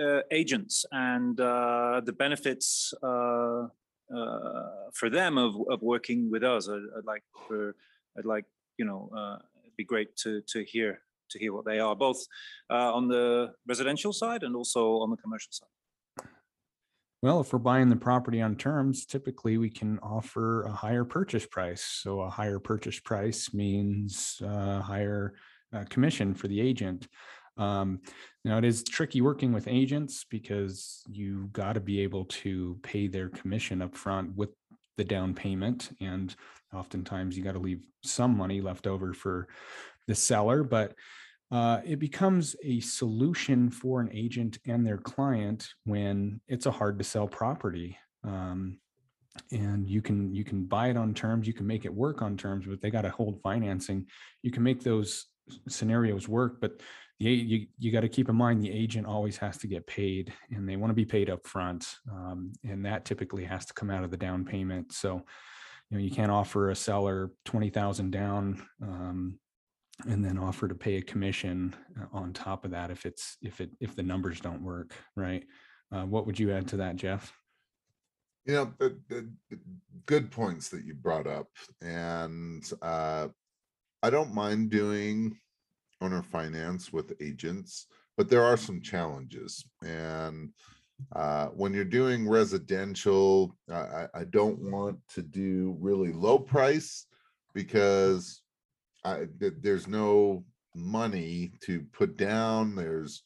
uh, 0.00 0.20
agents 0.30 0.84
and 0.92 1.38
uh, 1.40 2.00
the 2.04 2.12
benefits 2.12 2.94
uh, 3.02 3.66
uh, 4.14 4.90
for 4.94 5.10
them 5.10 5.38
of, 5.38 5.54
of 5.70 5.82
working 5.82 6.30
with 6.30 6.42
us. 6.42 6.68
I'd, 6.68 6.80
I'd 6.96 7.04
like 7.06 7.22
for, 7.46 7.74
I'd 8.18 8.24
like 8.24 8.44
you 8.78 8.84
know, 8.84 9.10
uh, 9.16 9.38
it'd 9.64 9.76
be 9.76 9.84
great 9.84 10.16
to 10.18 10.42
to 10.48 10.64
hear 10.64 11.00
to 11.30 11.38
hear 11.38 11.52
what 11.52 11.64
they 11.64 11.80
are, 11.80 11.96
both 11.96 12.24
uh, 12.70 12.94
on 12.94 13.08
the 13.08 13.52
residential 13.66 14.12
side 14.12 14.42
and 14.42 14.54
also 14.54 14.98
on 14.98 15.10
the 15.10 15.16
commercial 15.16 15.50
side. 15.50 15.75
Well, 17.26 17.40
if 17.40 17.52
we're 17.52 17.58
buying 17.58 17.88
the 17.88 17.96
property 17.96 18.40
on 18.40 18.54
terms, 18.54 19.04
typically 19.04 19.58
we 19.58 19.68
can 19.68 19.98
offer 19.98 20.62
a 20.62 20.70
higher 20.70 21.04
purchase 21.04 21.44
price. 21.44 21.82
So 21.82 22.20
a 22.20 22.30
higher 22.30 22.60
purchase 22.60 23.00
price 23.00 23.52
means 23.52 24.40
uh, 24.46 24.80
higher 24.80 25.34
uh, 25.74 25.82
commission 25.90 26.34
for 26.34 26.46
the 26.46 26.60
agent. 26.60 27.08
Um, 27.56 27.98
now 28.44 28.58
it 28.58 28.64
is 28.64 28.84
tricky 28.84 29.22
working 29.22 29.52
with 29.52 29.66
agents 29.66 30.24
because 30.30 31.02
you 31.10 31.48
got 31.52 31.72
to 31.72 31.80
be 31.80 31.98
able 31.98 32.26
to 32.26 32.78
pay 32.84 33.08
their 33.08 33.28
commission 33.28 33.82
up 33.82 33.96
front 33.96 34.36
with 34.36 34.50
the 34.96 35.02
down 35.02 35.34
payment, 35.34 35.96
and 36.00 36.32
oftentimes 36.72 37.36
you 37.36 37.42
got 37.42 37.54
to 37.54 37.58
leave 37.58 37.84
some 38.04 38.36
money 38.36 38.60
left 38.60 38.86
over 38.86 39.12
for 39.12 39.48
the 40.06 40.14
seller. 40.14 40.62
But 40.62 40.94
uh, 41.50 41.80
it 41.84 41.98
becomes 41.98 42.56
a 42.64 42.80
solution 42.80 43.70
for 43.70 44.00
an 44.00 44.10
agent 44.12 44.58
and 44.66 44.84
their 44.84 44.98
client 44.98 45.68
when 45.84 46.40
it's 46.48 46.66
a 46.66 46.70
hard 46.70 46.98
to 46.98 47.04
sell 47.04 47.28
property. 47.28 47.96
Um, 48.24 48.78
and 49.52 49.86
you 49.86 50.00
can 50.00 50.34
you 50.34 50.44
can 50.44 50.64
buy 50.64 50.88
it 50.88 50.96
on 50.96 51.14
terms, 51.14 51.46
you 51.46 51.52
can 51.52 51.66
make 51.66 51.84
it 51.84 51.94
work 51.94 52.22
on 52.22 52.36
terms, 52.36 52.66
but 52.66 52.80
they 52.80 52.90
got 52.90 53.02
to 53.02 53.10
hold 53.10 53.40
financing. 53.42 54.06
You 54.42 54.50
can 54.50 54.62
make 54.62 54.82
those 54.82 55.26
scenarios 55.68 56.26
work, 56.26 56.60
but 56.60 56.80
the, 57.20 57.30
you 57.30 57.66
you 57.78 57.92
got 57.92 58.00
to 58.00 58.08
keep 58.08 58.28
in 58.28 58.36
mind 58.36 58.62
the 58.62 58.72
agent 58.72 59.06
always 59.06 59.36
has 59.38 59.58
to 59.58 59.66
get 59.66 59.86
paid, 59.86 60.32
and 60.50 60.68
they 60.68 60.76
want 60.76 60.90
to 60.90 60.94
be 60.94 61.04
paid 61.04 61.30
up 61.30 61.46
front, 61.46 61.96
um, 62.10 62.52
and 62.64 62.84
that 62.84 63.04
typically 63.04 63.44
has 63.44 63.66
to 63.66 63.74
come 63.74 63.90
out 63.90 64.04
of 64.04 64.10
the 64.10 64.16
down 64.16 64.44
payment. 64.44 64.92
So, 64.92 65.22
you 65.90 65.96
know, 65.96 66.02
you 66.02 66.10
can't 66.10 66.30
offer 66.30 66.70
a 66.70 66.74
seller 66.74 67.30
twenty 67.44 67.70
thousand 67.70 68.10
down. 68.10 68.66
Um, 68.82 69.38
and 70.04 70.24
then 70.24 70.38
offer 70.38 70.68
to 70.68 70.74
pay 70.74 70.96
a 70.96 71.02
commission 71.02 71.74
uh, 72.00 72.06
on 72.12 72.32
top 72.32 72.64
of 72.64 72.70
that 72.70 72.90
if 72.90 73.06
it's 73.06 73.38
if 73.42 73.60
it 73.60 73.70
if 73.80 73.96
the 73.96 74.02
numbers 74.02 74.40
don't 74.40 74.62
work 74.62 74.92
right 75.16 75.44
uh, 75.92 76.04
what 76.04 76.26
would 76.26 76.38
you 76.38 76.52
add 76.52 76.68
to 76.68 76.76
that 76.76 76.96
jeff 76.96 77.32
You 78.46 78.54
know, 78.54 78.72
the, 78.78 78.96
the, 79.08 79.28
good 80.06 80.30
points 80.30 80.68
that 80.68 80.84
you 80.84 80.94
brought 80.94 81.26
up, 81.26 81.48
and 81.82 82.62
uh, 82.80 83.26
I 84.04 84.10
don't 84.10 84.32
mind 84.32 84.70
doing 84.70 85.36
owner 86.00 86.22
finance 86.22 86.92
with 86.92 87.20
agents, 87.20 87.88
but 88.16 88.28
there 88.28 88.44
are 88.44 88.56
some 88.56 88.80
challenges. 88.80 89.64
And 89.82 90.50
uh, 91.14 91.46
when 91.46 91.74
you're 91.74 91.84
doing 92.00 92.28
residential, 92.28 93.56
I 93.68 94.06
I 94.14 94.24
don't 94.30 94.70
want 94.70 94.98
to 95.14 95.22
do 95.22 95.76
really 95.80 96.12
low 96.12 96.38
price 96.38 97.06
because 97.52 98.42
I, 99.06 99.26
th- 99.38 99.60
there's 99.60 99.86
no 99.86 100.44
money 100.74 101.52
to 101.62 101.74
put 101.92 102.16
down. 102.16 102.74
There's 102.74 103.22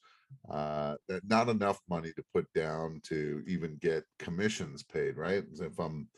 uh, 0.50 0.96
not 1.24 1.48
enough 1.48 1.80
money 1.88 2.12
to 2.16 2.24
put 2.34 2.46
down 2.52 3.00
to 3.04 3.42
even 3.46 3.78
get 3.80 4.04
commissions 4.18 4.82
paid, 4.82 5.16
right? 5.16 5.44
If 5.60 5.78
I'm 5.78 6.08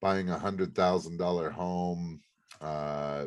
buying 0.00 0.30
a 0.30 0.38
hundred 0.38 0.74
thousand 0.74 1.18
dollar 1.18 1.50
home, 1.50 2.20
uh, 2.60 3.26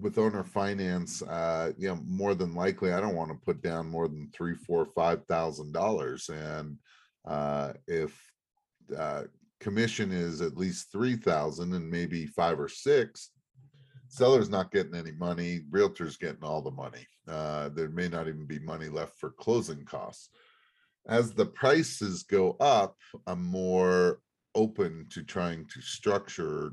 with 0.00 0.18
owner 0.18 0.44
finance, 0.44 1.22
uh, 1.22 1.72
you 1.76 1.88
know, 1.88 2.00
more 2.06 2.34
than 2.34 2.54
likely, 2.54 2.92
I 2.92 3.00
don't 3.00 3.16
want 3.16 3.30
to 3.30 3.44
put 3.44 3.62
down 3.62 3.88
more 3.88 4.08
than 4.08 4.30
three, 4.32 4.54
four, 4.54 4.86
five 4.86 5.24
thousand 5.26 5.72
dollars. 5.72 6.28
And, 6.28 6.78
uh, 7.26 7.72
if, 7.86 8.18
uh, 8.96 9.24
commission 9.60 10.12
is 10.12 10.40
at 10.40 10.56
least 10.56 10.92
three 10.92 11.16
thousand 11.16 11.74
and 11.74 11.90
maybe 11.90 12.26
five 12.26 12.58
or 12.60 12.68
six, 12.68 13.30
seller's 14.08 14.48
not 14.48 14.70
getting 14.70 14.94
any 14.94 15.12
money, 15.12 15.60
realtor's 15.70 16.16
getting 16.16 16.42
all 16.42 16.62
the 16.62 16.70
money. 16.70 17.06
Uh, 17.26 17.68
there 17.70 17.90
may 17.90 18.08
not 18.08 18.28
even 18.28 18.46
be 18.46 18.58
money 18.58 18.88
left 18.88 19.18
for 19.18 19.30
closing 19.30 19.84
costs. 19.84 20.30
As 21.06 21.32
the 21.32 21.46
prices 21.46 22.22
go 22.22 22.56
up, 22.60 22.96
I'm 23.26 23.44
more 23.44 24.20
open 24.54 25.06
to 25.10 25.22
trying 25.22 25.66
to 25.72 25.80
structure 25.80 26.72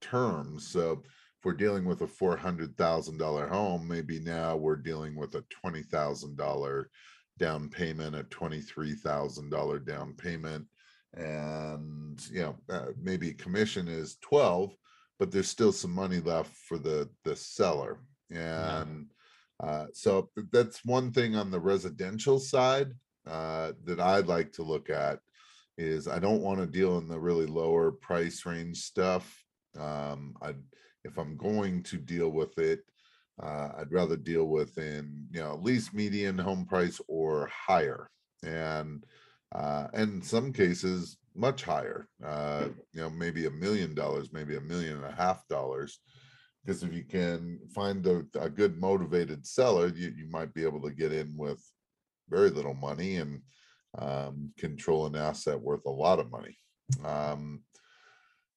terms. 0.00 0.68
So 0.68 0.92
if 0.92 1.44
we're 1.44 1.52
dealing 1.52 1.84
with 1.84 2.02
a 2.02 2.06
four 2.06 2.36
hundred 2.36 2.76
thousand 2.76 3.18
dollar 3.18 3.46
home, 3.46 3.88
maybe 3.88 4.18
now 4.20 4.56
we're 4.56 4.76
dealing 4.76 5.16
with 5.16 5.34
a 5.34 5.44
twenty 5.48 5.82
thousand 5.82 6.36
dollar 6.36 6.90
down 7.38 7.68
payment, 7.68 8.16
a 8.16 8.24
twenty-three 8.24 8.94
thousand 8.94 9.50
dollar 9.50 9.78
down 9.78 10.14
payment. 10.14 10.66
And, 11.14 12.20
you 12.30 12.42
know, 12.42 12.56
uh, 12.68 12.86
maybe 13.00 13.32
commission 13.32 13.88
is 13.88 14.18
twelve, 14.20 14.74
but 15.20 15.30
there's 15.30 15.50
still 15.50 15.70
some 15.70 15.92
money 15.92 16.18
left 16.18 16.56
for 16.56 16.78
the, 16.78 17.08
the 17.24 17.36
seller. 17.36 17.98
And 18.30 19.06
uh, 19.62 19.86
so 19.92 20.30
that's 20.50 20.82
one 20.82 21.12
thing 21.12 21.36
on 21.36 21.50
the 21.50 21.60
residential 21.60 22.38
side 22.38 22.92
uh, 23.28 23.72
that 23.84 24.00
I'd 24.00 24.28
like 24.28 24.50
to 24.52 24.62
look 24.62 24.88
at 24.88 25.20
is 25.76 26.08
I 26.08 26.18
don't 26.20 26.40
want 26.40 26.58
to 26.60 26.66
deal 26.66 26.96
in 26.96 27.06
the 27.06 27.20
really 27.20 27.44
lower 27.44 27.92
price 27.92 28.46
range 28.46 28.78
stuff. 28.78 29.44
Um, 29.78 30.36
I, 30.40 30.54
if 31.04 31.18
I'm 31.18 31.36
going 31.36 31.82
to 31.84 31.98
deal 31.98 32.30
with 32.30 32.58
it, 32.58 32.80
uh, 33.42 33.72
I'd 33.78 33.92
rather 33.92 34.16
deal 34.16 34.44
with 34.44 34.78
in, 34.78 35.26
you 35.32 35.40
know, 35.40 35.52
at 35.52 35.62
least 35.62 35.92
median 35.92 36.38
home 36.38 36.64
price 36.64 36.98
or 37.08 37.50
higher. 37.52 38.08
And, 38.42 39.04
uh, 39.54 39.88
and 39.92 40.14
in 40.14 40.22
some 40.22 40.50
cases, 40.50 41.18
much 41.34 41.62
higher, 41.62 42.08
uh, 42.24 42.64
you 42.92 43.00
know, 43.00 43.10
maybe 43.10 43.46
a 43.46 43.50
million 43.50 43.94
dollars, 43.94 44.32
maybe 44.32 44.56
a 44.56 44.60
million 44.60 44.96
and 44.96 45.04
a 45.04 45.12
half 45.12 45.46
dollars. 45.48 46.00
Because 46.64 46.82
if 46.82 46.92
you 46.92 47.04
can 47.04 47.58
find 47.74 48.06
a, 48.06 48.24
a 48.38 48.50
good 48.50 48.78
motivated 48.78 49.46
seller, 49.46 49.88
you, 49.88 50.12
you 50.16 50.28
might 50.28 50.52
be 50.52 50.64
able 50.64 50.82
to 50.82 50.90
get 50.90 51.12
in 51.12 51.34
with 51.36 51.62
very 52.28 52.50
little 52.50 52.74
money 52.74 53.16
and 53.16 53.40
um, 53.98 54.52
control 54.58 55.06
an 55.06 55.16
asset 55.16 55.60
worth 55.60 55.84
a 55.86 55.90
lot 55.90 56.18
of 56.18 56.30
money. 56.30 56.56
Um, 57.04 57.62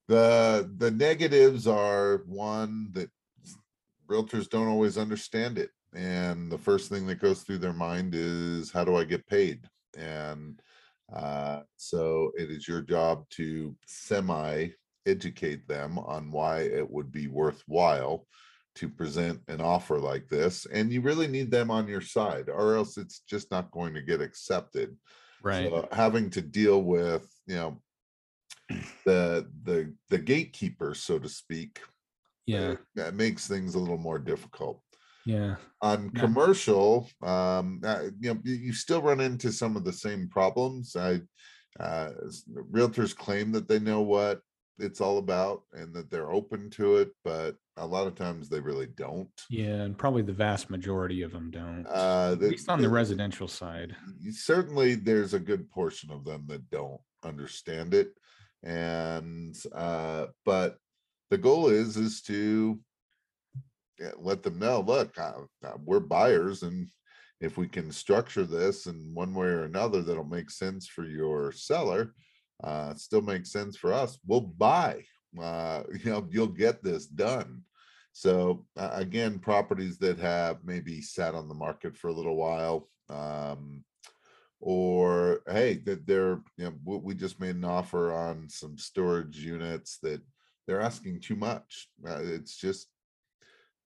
the 0.08 0.70
the 0.78 0.92
negatives 0.92 1.66
are 1.66 2.24
one 2.26 2.90
that 2.92 3.10
realtors 4.10 4.50
don't 4.50 4.68
always 4.68 4.98
understand 4.98 5.58
it, 5.58 5.70
and 5.96 6.52
the 6.52 6.58
first 6.58 6.90
thing 6.90 7.08
that 7.08 7.22
goes 7.22 7.42
through 7.42 7.60
their 7.60 7.74
mind 7.74 8.14
is 8.14 8.72
how 8.72 8.84
do 8.84 8.96
I 8.98 9.06
get 9.06 9.26
paid? 9.28 9.66
And 9.98 10.60
uh, 11.16 11.62
so 11.78 12.32
it 12.38 12.50
is 12.50 12.68
your 12.68 12.82
job 12.82 13.28
to 13.30 13.76
semi 13.86 14.70
educate 15.06 15.68
them 15.68 16.00
on 16.00 16.32
why 16.32 16.62
it 16.62 16.90
would 16.90 17.12
be 17.12 17.28
worthwhile 17.28 18.26
to 18.76 18.90
present 18.90 19.40
an 19.48 19.62
offer 19.62 20.00
like 20.00 20.28
this. 20.30 20.66
And 20.66 20.92
you 20.92 21.02
really 21.02 21.28
need 21.28 21.52
them 21.52 21.70
on 21.70 21.88
your 21.88 22.02
side, 22.02 22.50
or 22.50 22.76
else 22.76 22.98
it's 22.98 23.20
just 23.20 23.52
not 23.52 23.70
going 23.72 23.94
to 23.94 24.02
get 24.02 24.22
accepted. 24.22 24.98
Right. 25.44 25.70
So 25.70 25.88
having 25.92 26.30
to 26.32 26.42
deal 26.42 26.82
with, 26.82 27.30
you 27.46 27.56
know, 27.56 27.82
the 29.06 29.48
the 29.64 29.94
the 30.10 30.18
gatekeepers, 30.18 31.00
so 31.02 31.20
to 31.20 31.30
speak, 31.30 31.82
Yeah. 32.48 32.76
that 32.96 33.14
makes 33.14 33.48
things 33.48 33.76
a 33.76 33.80
little 33.80 33.98
more 33.98 34.20
difficult 34.20 34.82
Yeah. 35.26 35.56
on 35.82 36.12
Yeah. 36.14 36.22
commercial 36.22 37.10
um 37.22 37.82
uh, 37.84 38.04
you 38.20 38.34
know 38.34 38.40
you 38.44 38.74
still 38.74 39.02
run 39.02 39.20
into 39.22 39.52
some 39.52 39.76
of 39.78 39.84
the 39.86 39.94
same 39.94 40.28
problems 40.30 40.96
i 40.96 41.22
uh 41.80 42.12
realtors 42.72 43.16
claim 43.16 43.52
that 43.54 43.68
they 43.68 43.80
know 43.80 44.02
what 44.02 44.42
it's 44.80 45.02
all 45.02 45.18
about 45.20 45.62
and 45.74 45.94
that 45.94 46.10
they're 46.10 46.32
open 46.32 46.70
to 46.72 46.98
it 46.98 47.12
but 47.24 47.56
a 47.78 47.86
lot 47.86 48.06
of 48.08 48.16
times 48.16 48.50
they 48.50 48.60
really 48.60 48.88
don't 48.98 49.30
Yeah. 49.50 49.82
And 49.84 49.98
probably 49.98 50.22
the 50.24 50.34
vast 50.34 50.70
majority 50.70 51.22
of 51.24 51.32
them 51.32 51.50
don't. 51.52 51.86
uh 51.88 52.32
At 52.34 52.40
the- 52.40 52.50
least 52.50 52.70
on 52.70 52.80
the 52.82 52.88
the- 52.88 52.94
residential 52.94 53.48
side. 53.48 53.96
certainly 54.32 54.96
there's 54.96 55.34
a 55.34 55.40
good 55.40 55.70
portion 55.72 56.12
of 56.12 56.24
them 56.26 56.46
that 56.48 56.70
don't 56.70 57.02
understand 57.24 57.94
it 57.94 58.10
and 58.64 59.56
uh 59.74 60.28
but 60.46 60.78
the 61.30 61.38
goal 61.38 61.68
is 61.68 61.98
is 61.98 62.22
to 62.24 62.40
yeah, 62.40 62.80
let 64.18 64.44
them 64.44 64.60
know 64.60 64.82
look 64.82 65.18
uh, 65.18 65.34
uh, 65.66 65.74
we're 65.86 66.00
buyers 66.00 66.64
and 66.64 66.88
if 67.42 67.58
we 67.58 67.68
can 67.68 67.92
structure 67.92 68.46
this 68.46 68.86
in 68.86 69.12
one 69.14 69.34
way 69.34 69.48
or 69.48 69.64
another 69.64 70.02
that'll 70.02 70.24
make 70.24 70.50
sense 70.50 70.88
for 70.88 71.04
your 71.06 71.52
seller 71.52 72.14
uh 72.64 72.94
still 72.94 73.22
makes 73.22 73.52
sense 73.52 73.76
for 73.76 73.92
us 73.94 74.18
we'll 74.26 74.42
buy. 74.42 75.04
Uh 75.40 75.84
you 76.04 76.12
know 76.12 76.28
you'll 76.30 76.48
get 76.48 76.84
this 76.84 77.06
done. 77.08 77.62
So 78.12 78.66
uh, 78.78 78.92
again 78.94 79.40
properties 79.40 79.98
that 80.00 80.20
have 80.20 80.58
maybe 80.64 81.02
sat 81.02 81.34
on 81.36 81.48
the 81.48 81.56
market 81.56 81.98
for 81.98 82.10
a 82.10 82.14
little 82.14 82.36
while 82.36 82.88
um 83.10 83.84
or 84.60 85.42
hey 85.50 85.76
that 85.86 86.06
they're 86.08 86.42
you 86.58 86.66
know 86.66 86.74
we, 86.86 86.98
we 86.98 87.14
just 87.16 87.40
made 87.40 87.56
an 87.56 87.66
offer 87.66 88.14
on 88.14 88.48
some 88.48 88.78
storage 88.78 89.40
units 89.40 89.98
that 90.04 90.22
they're 90.68 90.82
asking 90.82 91.20
too 91.20 91.36
much. 91.36 91.90
Uh, 92.08 92.22
it's 92.22 92.56
just 92.56 92.88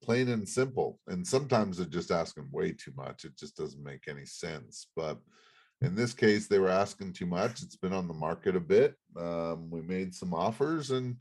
plain 0.04 0.30
and 0.30 0.48
simple 0.48 1.00
and 1.08 1.26
sometimes 1.26 1.78
they're 1.78 1.86
just 1.86 2.12
asking 2.12 2.48
way 2.52 2.72
too 2.72 2.92
much 2.96 3.26
it 3.26 3.38
just 3.38 3.58
doesn't 3.58 3.84
make 3.84 4.08
any 4.08 4.26
sense 4.26 4.88
but 4.96 5.18
in 5.82 5.96
this 5.96 6.14
case 6.14 6.48
they 6.48 6.60
were 6.60 6.70
asking 6.70 7.14
too 7.14 7.26
much 7.26 7.62
it's 7.62 7.76
been 7.76 7.94
on 7.94 8.08
the 8.08 8.14
market 8.14 8.56
a 8.56 8.60
bit 8.60 8.96
um, 9.20 9.70
we 9.70 9.82
made 9.82 10.14
some 10.14 10.34
offers 10.34 10.92
and 10.92 11.16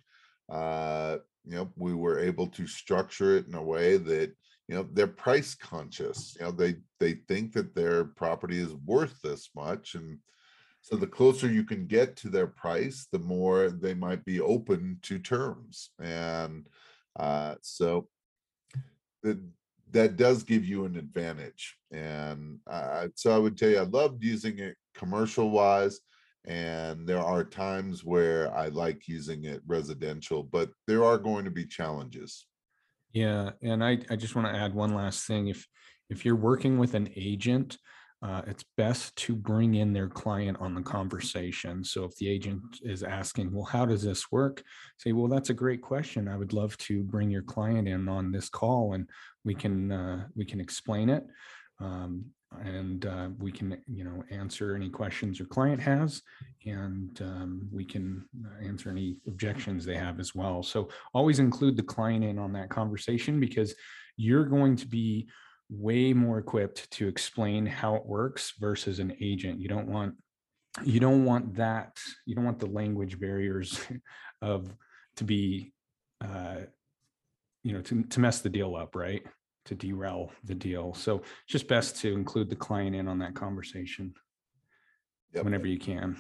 uh 0.51 1.17
you 1.45 1.57
know 1.57 1.71
we 1.77 1.95
were 1.95 2.19
able 2.19 2.47
to 2.47 2.67
structure 2.67 3.37
it 3.37 3.47
in 3.47 3.55
a 3.55 3.63
way 3.63 3.97
that 3.97 4.33
you 4.69 4.75
know 4.75 4.87
they're 4.93 5.07
price 5.07 5.55
conscious 5.55 6.37
you 6.39 6.45
know 6.45 6.53
they 6.53 6.77
they 7.01 7.15
think 7.29 7.53
that 7.53 7.75
their 7.75 8.05
property 8.05 8.59
is 8.59 8.75
worth 8.85 9.21
this 9.23 9.51
much 9.55 9.95
and 9.95 10.19
so 10.83 10.95
the 10.95 11.07
closer 11.07 11.51
you 11.51 11.65
can 11.65 11.87
get 11.87 12.17
to 12.17 12.29
their 12.29 12.47
price 12.47 13.09
the 13.11 13.19
more 13.19 13.71
they 13.71 13.95
might 13.95 14.25
be 14.25 14.41
open 14.41 14.99
to 15.03 15.19
terms 15.19 15.91
and 16.01 16.67
uh 17.19 17.55
so 17.63 18.09
that 19.27 19.39
that 19.93 20.17
does 20.17 20.43
give 20.43 20.65
you 20.65 20.85
an 20.85 20.97
advantage 20.97 21.77
and 21.93 22.59
so 23.15 23.35
i 23.35 23.39
would 23.39 23.57
tell 23.57 23.69
you 23.69 23.79
i 23.79 23.83
loved 23.83 24.23
using 24.23 24.59
it 24.59 24.77
commercial 24.95 25.51
wise 25.51 26.01
and 26.47 27.07
there 27.07 27.21
are 27.21 27.45
times 27.45 28.05
where 28.05 28.55
i 28.57 28.69
like 28.69 29.09
using 29.09 29.45
it 29.45 29.61
residential 29.67 30.43
but 30.43 30.71
there 30.87 31.05
are 31.05 31.19
going 31.19 31.45
to 31.45 31.51
be 31.51 31.65
challenges 31.67 32.47
Yeah, 33.13 33.53
and 33.63 33.83
I, 33.83 33.99
I 34.11 34.17
just 34.17 34.35
want 34.35 34.47
to 34.49 34.61
add 34.61 34.75
one 34.75 34.95
last 34.95 35.27
thing. 35.27 35.49
If, 35.49 35.67
if 36.11 36.25
you're 36.25 36.37
working 36.37 36.79
with 36.79 36.93
an 36.95 37.09
agent, 37.17 37.79
uh, 38.27 38.43
it's 38.47 38.65
best 38.77 39.15
to 39.15 39.37
bring 39.37 39.75
in 39.75 39.93
their 39.93 40.09
client 40.09 40.57
on 40.61 40.75
the 40.75 40.83
conversation. 40.83 41.85
So 41.85 42.03
if 42.05 42.17
the 42.17 42.29
agent 42.29 42.81
is 42.83 43.05
asking, 43.05 43.53
well, 43.53 43.65
how 43.65 43.87
does 43.87 44.03
this 44.03 44.33
work? 44.33 44.65
Say, 44.99 45.13
well, 45.13 45.29
that's 45.29 45.51
a 45.51 45.55
great 45.55 45.81
question. 45.81 46.27
I 46.27 46.37
would 46.37 46.53
love 46.53 46.77
to 46.79 47.05
bring 47.05 47.31
your 47.31 47.43
client 47.43 47.87
in 47.87 48.09
on 48.09 48.33
this 48.33 48.49
call 48.49 48.95
and 48.95 49.09
we 49.45 49.55
can, 49.55 49.93
uh, 49.93 50.25
we 50.35 50.45
can 50.45 50.61
explain 50.61 51.09
it. 51.09 51.25
Um, 51.79 52.25
and 52.65 53.07
uh, 53.07 53.29
we 53.39 53.53
can, 53.53 53.79
you 53.87 54.03
know, 54.03 54.25
answer 54.31 54.75
any 54.75 54.89
questions 54.89 55.39
your 55.39 55.49
client 55.49 55.81
has, 55.83 56.23
and 56.65 57.21
um, 57.21 57.69
we 57.71 57.85
can 57.85 58.25
uh, 58.45 58.65
answer 58.65 58.89
any 58.89 59.19
objections 59.27 59.85
they 59.85 59.97
have 59.97 60.19
as 60.21 60.35
well. 60.35 60.63
So 60.63 60.89
always 61.13 61.39
include 61.39 61.77
the 61.77 61.83
client 61.83 62.25
in 62.25 62.39
on 62.39 62.53
that 62.55 62.71
conversation 62.71 63.41
because 63.41 63.75
you're 64.17 64.47
going 64.47 64.75
to 64.77 64.87
be 64.87 65.29
way 65.69 66.13
more 66.13 66.39
equipped 66.39 66.91
to 66.93 67.09
explain 67.09 67.67
how 67.67 67.97
it 67.97 68.07
works 68.07 68.55
versus 68.59 68.99
an 68.99 69.17
agent. 69.21 69.61
You 69.61 69.69
don't 69.69 69.89
want 69.89 70.15
you 70.85 71.01
don't 71.01 71.25
want 71.25 71.55
that 71.55 71.99
you 72.27 72.35
don't 72.35 72.45
want 72.45 72.59
the 72.59 72.67
language 72.67 73.19
barriers 73.19 73.81
of 74.43 74.75
to 75.17 75.25
be 75.25 75.73
uh 76.23 76.57
you 77.63 77.73
know 77.73 77.81
to, 77.81 78.03
to 78.03 78.21
mess 78.21 78.41
the 78.41 78.51
deal 78.51 78.77
up 78.77 78.95
right? 78.95 79.25
To 79.67 79.75
derail 79.75 80.31
the 80.45 80.55
deal. 80.55 80.95
So 80.95 81.17
it's 81.19 81.27
just 81.49 81.67
best 81.67 81.97
to 82.03 82.13
include 82.13 82.51
the 82.51 82.57
client 82.57 82.95
in 82.95 83.09
on 83.09 83.19
that 83.21 83.35
conversation 83.35 84.15
Yep. 85.35 85.45
whenever 85.45 85.67
you 85.67 85.79
can. 85.79 86.17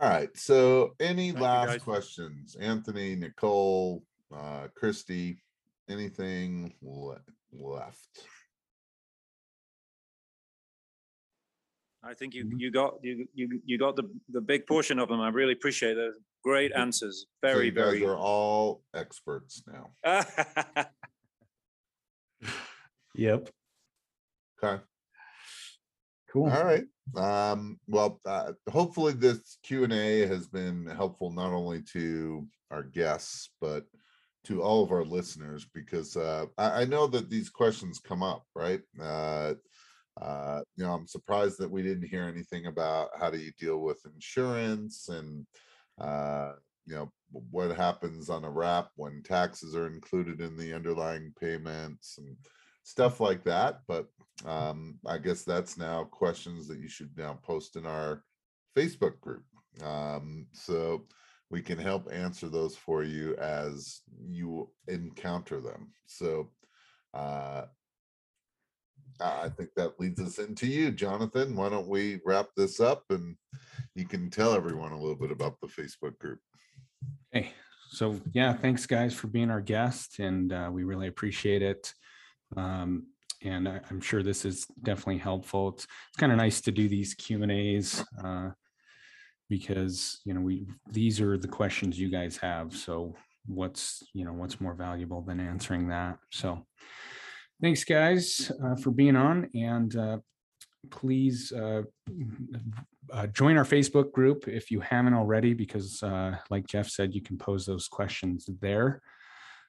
All 0.00 0.08
right 0.08 0.34
so 0.36 0.94
any 0.98 1.30
Thank 1.32 1.42
last 1.42 1.82
questions? 1.82 2.56
Anthony 2.58 3.14
nicole 3.16 4.02
uh 4.34 4.68
christy 4.74 5.42
anything? 5.88 6.72
Le- 6.80 7.20
left 7.52 8.26
I 12.02 12.14
think 12.14 12.34
you 12.34 12.50
you 12.56 12.70
got 12.70 12.94
you 13.02 13.26
you 13.34 13.60
you 13.64 13.78
got 13.78 13.94
the 13.94 14.04
the 14.30 14.40
big 14.40 14.66
portion 14.66 14.98
of 14.98 15.08
them. 15.10 15.20
I 15.20 15.28
really 15.28 15.52
appreciate 15.52 15.94
those 15.94 16.14
great 16.42 16.72
answers. 16.72 17.26
So 17.44 17.52
Very 17.52 17.66
you 17.66 17.72
guys 17.72 17.84
very. 17.84 18.06
are 18.06 18.16
all 18.16 18.82
experts 18.94 19.62
now 19.66 19.90
yep 23.14 23.50
okay 24.64 24.82
cool 26.32 26.48
All 26.50 26.64
right. 26.64 26.84
Um, 27.16 27.80
well, 27.88 28.20
uh, 28.24 28.52
hopefully 28.70 29.12
this 29.12 29.58
Q 29.64 29.84
and 29.84 29.92
A 29.92 30.26
has 30.26 30.46
been 30.46 30.86
helpful 30.86 31.30
not 31.32 31.52
only 31.52 31.82
to 31.92 32.46
our 32.70 32.84
guests, 32.84 33.50
but 33.60 33.84
to 34.44 34.62
all 34.62 34.82
of 34.82 34.90
our 34.90 35.04
listeners, 35.04 35.66
because 35.74 36.16
uh, 36.16 36.46
I, 36.56 36.82
I 36.82 36.84
know 36.84 37.06
that 37.08 37.28
these 37.28 37.50
questions 37.50 37.98
come 37.98 38.22
up, 38.22 38.44
right? 38.54 38.80
Uh, 39.00 39.54
uh, 40.20 40.60
you 40.76 40.84
know, 40.84 40.92
I'm 40.92 41.06
surprised 41.06 41.58
that 41.58 41.70
we 41.70 41.82
didn't 41.82 42.08
hear 42.08 42.24
anything 42.24 42.66
about 42.66 43.10
how 43.18 43.30
do 43.30 43.38
you 43.38 43.52
deal 43.58 43.78
with 43.78 44.04
insurance 44.06 45.08
and, 45.08 45.46
uh, 46.00 46.52
you 46.86 46.94
know, 46.94 47.10
what 47.50 47.76
happens 47.76 48.28
on 48.28 48.44
a 48.44 48.50
wrap 48.50 48.88
when 48.96 49.22
taxes 49.22 49.76
are 49.76 49.86
included 49.86 50.40
in 50.40 50.56
the 50.56 50.74
underlying 50.74 51.32
payments 51.40 52.18
and 52.18 52.36
stuff 52.82 53.20
like 53.20 53.44
that. 53.44 53.80
But 53.86 54.06
um, 54.44 54.98
I 55.06 55.18
guess 55.18 55.44
that's 55.44 55.78
now 55.78 56.04
questions 56.04 56.66
that 56.68 56.80
you 56.80 56.88
should 56.88 57.10
now 57.16 57.38
post 57.42 57.76
in 57.76 57.86
our 57.86 58.24
Facebook 58.76 59.20
group. 59.20 59.44
Um, 59.84 60.46
so 60.52 61.06
we 61.50 61.60
can 61.60 61.78
help 61.78 62.08
answer 62.12 62.48
those 62.48 62.76
for 62.76 63.02
you 63.02 63.36
as 63.36 64.02
you 64.28 64.70
encounter 64.86 65.60
them. 65.60 65.92
So 66.06 66.50
uh, 67.12 67.62
I 69.20 69.48
think 69.48 69.70
that 69.76 69.98
leads 69.98 70.20
us 70.20 70.38
into 70.38 70.66
you, 70.66 70.92
Jonathan. 70.92 71.56
Why 71.56 71.68
don't 71.68 71.88
we 71.88 72.20
wrap 72.24 72.48
this 72.56 72.78
up 72.78 73.04
and 73.10 73.36
you 73.94 74.06
can 74.06 74.30
tell 74.30 74.54
everyone 74.54 74.92
a 74.92 74.98
little 74.98 75.16
bit 75.16 75.32
about 75.32 75.56
the 75.60 75.66
Facebook 75.66 76.16
group. 76.18 76.38
Hey, 77.32 77.52
so 77.90 78.20
yeah, 78.32 78.52
thanks 78.52 78.86
guys 78.86 79.12
for 79.12 79.26
being 79.26 79.50
our 79.50 79.60
guest 79.60 80.20
and 80.20 80.52
uh, 80.52 80.70
we 80.72 80.84
really 80.84 81.08
appreciate 81.08 81.62
it. 81.62 81.92
Um, 82.56 83.08
and 83.42 83.68
I, 83.68 83.80
I'm 83.90 84.00
sure 84.00 84.22
this 84.22 84.44
is 84.44 84.66
definitely 84.82 85.18
helpful. 85.18 85.70
It's, 85.70 85.84
it's 85.84 86.16
kind 86.18 86.30
of 86.30 86.38
nice 86.38 86.60
to 86.62 86.72
do 86.72 86.88
these 86.88 87.14
Q 87.14 87.42
and 87.42 87.50
As 87.50 88.04
uh, 88.22 88.50
because, 89.50 90.20
you 90.24 90.32
know, 90.32 90.40
we, 90.40 90.66
these 90.90 91.20
are 91.20 91.36
the 91.36 91.48
questions 91.48 91.98
you 91.98 92.08
guys 92.08 92.38
have. 92.38 92.74
So 92.74 93.14
what's, 93.46 94.02
you 94.14 94.24
know, 94.24 94.32
what's 94.32 94.60
more 94.60 94.74
valuable 94.74 95.20
than 95.20 95.40
answering 95.40 95.88
that? 95.88 96.18
So 96.30 96.64
thanks 97.60 97.84
guys 97.84 98.50
uh, 98.64 98.76
for 98.76 98.90
being 98.92 99.16
on 99.16 99.50
and 99.54 99.94
uh, 99.96 100.18
please 100.90 101.52
uh, 101.52 101.82
uh, 103.12 103.26
join 103.26 103.58
our 103.58 103.64
Facebook 103.64 104.12
group 104.12 104.48
if 104.48 104.70
you 104.70 104.80
haven't 104.80 105.14
already, 105.14 105.52
because 105.52 106.02
uh, 106.02 106.36
like 106.48 106.66
Jeff 106.66 106.88
said, 106.88 107.14
you 107.14 107.20
can 107.20 107.36
pose 107.36 107.66
those 107.66 107.88
questions 107.88 108.48
there. 108.60 109.02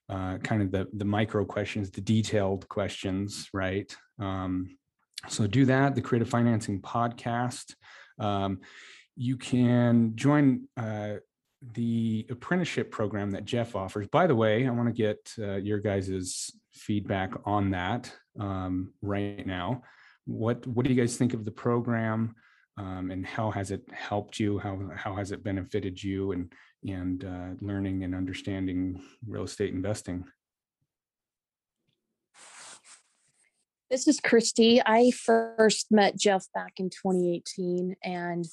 Uh, 0.09 0.37
kind 0.39 0.61
of 0.61 0.71
the 0.71 0.87
the 0.97 1.05
micro 1.05 1.45
questions, 1.45 1.89
the 1.89 2.01
detailed 2.01 2.67
questions, 2.67 3.47
right? 3.53 3.95
Um, 4.19 4.77
so 5.29 5.47
do 5.47 5.65
that, 5.65 5.95
the 5.95 6.01
Creative 6.01 6.29
Financing 6.29 6.81
Podcast. 6.81 7.75
Um, 8.19 8.59
you 9.21 9.37
can 9.37 10.13
join 10.15 10.67
uh, 10.77 11.13
the 11.75 12.25
apprenticeship 12.31 12.89
program 12.89 13.29
that 13.29 13.45
Jeff 13.45 13.75
offers. 13.75 14.07
By 14.07 14.25
the 14.25 14.35
way, 14.35 14.65
I 14.65 14.71
want 14.71 14.87
to 14.87 14.93
get 14.93 15.31
uh, 15.37 15.57
your 15.57 15.77
guys' 15.77 16.51
feedback 16.71 17.31
on 17.45 17.69
that 17.69 18.11
um, 18.39 18.95
right 19.03 19.45
now. 19.45 19.83
What 20.25 20.65
What 20.65 20.85
do 20.85 20.91
you 20.91 20.99
guys 20.99 21.17
think 21.17 21.35
of 21.35 21.45
the 21.45 21.51
program, 21.51 22.33
um, 22.77 23.11
and 23.11 23.23
how 23.23 23.51
has 23.51 23.69
it 23.69 23.83
helped 23.91 24.39
you? 24.39 24.57
How 24.57 24.89
How 24.95 25.13
has 25.15 25.31
it 25.31 25.43
benefited 25.43 26.01
you 26.01 26.31
and 26.31 26.51
and 26.87 27.23
uh, 27.23 27.49
learning 27.61 28.03
and 28.03 28.15
understanding 28.15 29.03
real 29.27 29.43
estate 29.43 29.71
investing? 29.71 30.25
This 33.91 34.07
is 34.07 34.19
Christy. 34.19 34.81
I 34.83 35.11
first 35.11 35.91
met 35.91 36.17
Jeff 36.17 36.45
back 36.55 36.73
in 36.77 36.89
2018, 36.89 37.97
and 38.03 38.47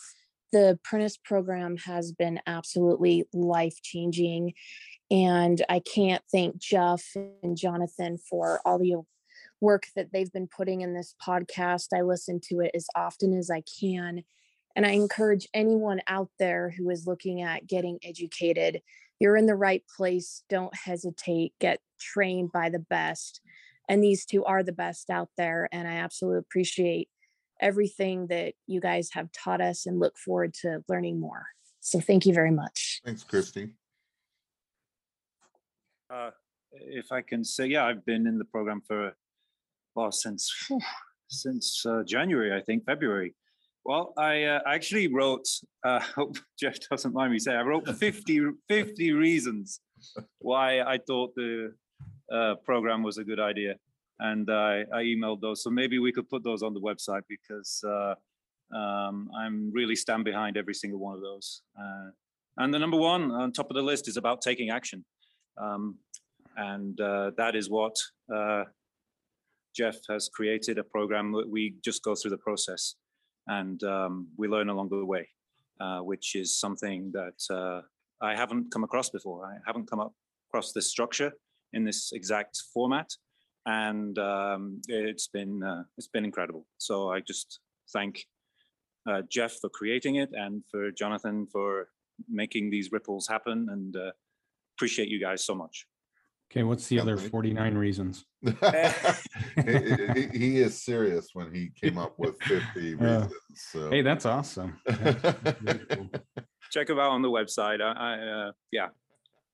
the 0.53 0.71
apprentice 0.71 1.17
program 1.17 1.77
has 1.79 2.13
been 2.13 2.41
absolutely 2.47 3.25
life 3.33 3.81
changing. 3.83 4.55
And 5.11 5.65
I 5.69 5.81
can't 5.81 6.23
thank 6.31 6.59
Jeff 6.59 7.03
and 7.43 7.57
Jonathan 7.57 8.19
for 8.19 8.61
all 8.65 8.79
the 8.79 9.03
work 9.61 9.87
that 9.97 10.13
they've 10.13 10.33
been 10.33 10.49
putting 10.49 10.83
in 10.83 10.95
this 10.95 11.15
podcast. 11.25 11.89
I 11.95 12.03
listen 12.03 12.41
to 12.49 12.61
it 12.61 12.71
as 12.75 12.87
often 12.95 13.37
as 13.37 13.51
I 13.51 13.63
can. 13.81 14.23
And 14.77 14.87
I 14.87 14.91
encourage 14.91 15.49
anyone 15.55 16.01
out 16.07 16.31
there 16.39 16.71
who 16.71 16.89
is 16.91 17.07
looking 17.07 17.43
at 17.43 17.67
getting 17.67 17.99
educated, 18.05 18.81
you're 19.19 19.37
in 19.37 19.47
the 19.47 19.57
right 19.57 19.83
place. 19.97 20.45
Don't 20.49 20.75
hesitate, 20.75 21.53
get 21.59 21.81
trained 21.99 22.53
by 22.53 22.69
the 22.69 22.79
best. 22.79 23.41
And 23.89 24.03
these 24.03 24.25
two 24.25 24.45
are 24.45 24.63
the 24.63 24.73
best 24.73 25.11
out 25.11 25.31
there. 25.37 25.69
And 25.73 25.89
I 25.89 25.95
absolutely 25.95 26.41
appreciate 26.41 27.09
everything 27.61 28.27
that 28.29 28.55
you 28.67 28.81
guys 28.81 29.11
have 29.13 29.31
taught 29.33 29.61
us 29.61 29.87
and 29.87 29.99
look 29.99 30.17
forward 30.17 30.55
to 30.63 30.83
learning 30.89 31.21
more. 31.21 31.47
So 31.81 32.01
thank 32.01 32.27
you 32.27 32.35
very 32.35 32.51
much. 32.51 33.01
Thanks, 33.05 33.25
Christy. 33.25 33.71
Uh, 36.11 36.31
if 36.73 37.13
I 37.13 37.23
can 37.23 37.45
say, 37.45 37.67
yeah, 37.67 37.85
I've 37.85 38.05
been 38.05 38.27
in 38.27 38.39
the 38.39 38.45
program 38.45 38.83
for 38.87 39.13
well 39.95 40.13
since 40.13 40.51
since 41.29 41.85
uh, 41.87 42.03
January, 42.07 42.55
I 42.55 42.63
think 42.63 42.85
February. 42.85 43.35
Well, 43.85 44.13
I 44.19 44.45
uh, 44.45 44.61
actually 44.67 45.09
wrote. 45.09 45.47
Uh, 45.85 46.01
hope 46.01 46.37
Jeff 46.59 46.77
doesn't 46.91 47.15
mind 47.15 47.33
me 47.33 47.39
saying 47.39 47.57
I 47.57 47.63
wrote 47.63 47.89
50, 47.89 48.41
50 48.69 49.13
reasons 49.13 49.81
why 50.41 50.81
I 50.81 50.99
thought 50.99 51.35
the 51.37 51.73
uh, 52.31 52.57
program 52.65 53.05
was 53.05 53.17
a 53.19 53.25
good 53.25 53.39
idea, 53.39 53.77
and 54.21 54.51
I, 54.51 54.85
I 54.93 55.03
emailed 55.03 55.41
those. 55.41 55.63
So 55.63 55.71
maybe 55.71 55.99
we 55.99 56.13
could 56.13 56.29
put 56.29 56.43
those 56.43 56.63
on 56.63 56.75
the 56.75 56.81
website 56.81 57.23
because 57.29 57.83
uh, 57.87 58.15
um, 58.77 59.31
I'm 59.37 59.71
really 59.73 59.97
stand 59.97 60.25
behind 60.25 60.57
every 60.57 60.75
single 60.75 60.99
one 60.99 61.15
of 61.15 61.23
those. 61.23 61.63
Uh, 61.79 62.11
and 62.59 62.75
the 62.75 62.79
number 62.79 62.97
one 62.97 63.31
on 63.31 63.53
top 63.53 63.71
of 63.71 63.77
the 63.77 63.83
list 63.83 64.09
is 64.09 64.17
about 64.17 64.43
taking 64.43 64.71
action. 64.71 65.05
Um, 65.57 65.97
and 66.57 67.01
uh, 67.01 67.31
that 67.37 67.55
is 67.55 67.71
what 67.71 67.97
uh, 68.35 68.65
Jeff 69.77 69.97
has 70.09 70.29
created 70.29 70.79
a 70.79 70.85
program 70.85 71.33
that 71.33 71.49
we 71.49 71.77
just 71.85 72.03
go 72.03 72.15
through 72.15 72.33
the 72.33 72.39
process 72.39 72.97
and 73.47 73.83
um, 73.85 74.29
we 74.37 74.49
learn 74.49 74.69
along 74.69 74.89
the 74.89 75.05
way, 75.05 75.29
uh, 75.81 76.01
which 76.01 76.35
is 76.35 76.59
something 76.59 77.13
that 77.13 77.55
uh, 77.55 77.83
I 78.21 78.35
haven't 78.35 78.73
come 78.73 78.85
across 78.85 79.09
before. 79.09 79.47
I 79.47 79.59
haven't 79.67 79.89
come 79.89 80.11
across 80.51 80.73
this 80.73 80.91
structure 80.91 81.33
in 81.73 81.85
this 81.85 82.13
exact 82.13 82.61
format, 82.75 83.09
and 83.67 84.19
um, 84.19 84.81
it's 84.89 85.29
been 85.29 85.63
uh, 85.63 85.85
it's 85.97 86.09
been 86.09 86.25
incredible. 86.25 86.67
So 86.79 87.11
I 87.11 87.21
just 87.21 87.61
thank 87.93 88.27
uh, 89.09 89.23
Jeff 89.29 89.53
for 89.61 89.69
creating 89.71 90.17
it 90.17 90.31
and 90.33 90.63
for 90.71 90.91
Jonathan 90.91 91.47
for 91.51 91.89
making 92.29 92.71
these 92.71 92.91
ripples 92.93 93.27
happen, 93.29 93.69
and 93.71 93.97
uh, 93.97 94.11
appreciate 94.77 95.09
you 95.09 95.21
guys 95.21 95.45
so 95.45 95.55
much. 95.55 95.87
Okay, 96.51 96.63
what's 96.63 96.87
the 96.89 96.99
other 96.99 97.19
49 97.19 97.75
reasons? 97.77 98.25
he, 98.43 98.53
he- 100.15 100.39
he 100.39 100.61
is 100.61 100.83
serious 100.83 101.29
when 101.35 101.53
he 101.55 101.71
came 101.79 101.99
up 101.99 102.15
with 102.19 102.41
50 102.43 102.95
Uh, 102.95 102.97
reasons. 102.97 103.33
So. 103.55 103.91
Hey, 103.91 104.01
that's 104.01 104.25
awesome. 104.25 104.79
That's. 104.87 105.23
Check 106.71 106.87
them 106.87 106.99
out 106.99 107.11
on 107.11 107.21
the 107.21 107.29
website. 107.29 107.83
I, 107.83 107.93
I 107.93 108.47
uh, 108.49 108.53
yeah, 108.73 108.89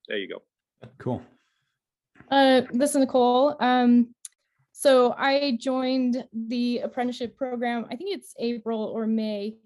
there 0.08 0.18
you 0.18 0.28
go. 0.28 0.42
Cool. 0.98 1.20
Uh, 2.30 2.62
this 2.72 2.90
is 2.90 2.96
Nicole. 2.96 3.56
Um, 3.60 4.14
so 4.72 5.14
I 5.16 5.56
joined 5.60 6.24
the 6.32 6.78
apprenticeship 6.78 7.36
program. 7.36 7.86
I 7.90 7.96
think 7.96 8.14
it's 8.14 8.34
April 8.38 8.84
or 8.84 9.06
May, 9.06 9.56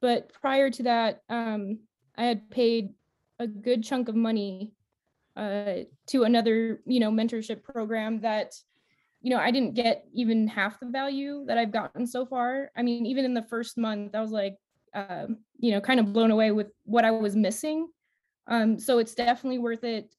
but 0.00 0.32
prior 0.32 0.70
to 0.70 0.82
that, 0.84 1.22
um, 1.28 1.80
I 2.16 2.24
had 2.24 2.50
paid 2.50 2.90
a 3.38 3.46
good 3.46 3.84
chunk 3.84 4.08
of 4.08 4.14
money 4.14 4.72
uh, 5.36 5.84
to 6.08 6.24
another, 6.24 6.80
you 6.86 6.98
know, 6.98 7.10
mentorship 7.10 7.62
program 7.62 8.20
that, 8.20 8.54
you 9.20 9.30
know, 9.30 9.38
I 9.38 9.50
didn't 9.50 9.74
get 9.74 10.06
even 10.12 10.48
half 10.48 10.80
the 10.80 10.86
value 10.86 11.44
that 11.46 11.58
I've 11.58 11.72
gotten 11.72 12.06
so 12.06 12.26
far. 12.26 12.70
I 12.76 12.82
mean, 12.82 13.06
even 13.06 13.24
in 13.24 13.34
the 13.34 13.42
first 13.42 13.76
month, 13.78 14.14
I 14.14 14.20
was 14.20 14.32
like, 14.32 14.56
um, 14.94 15.38
you 15.58 15.72
know, 15.72 15.80
kind 15.80 16.00
of 16.00 16.12
blown 16.12 16.30
away 16.30 16.50
with 16.50 16.68
what 16.84 17.04
I 17.04 17.10
was 17.10 17.36
missing. 17.36 17.88
Um, 18.46 18.78
so 18.78 18.98
it's 18.98 19.14
definitely 19.14 19.58
worth 19.58 19.84
it 19.84 20.12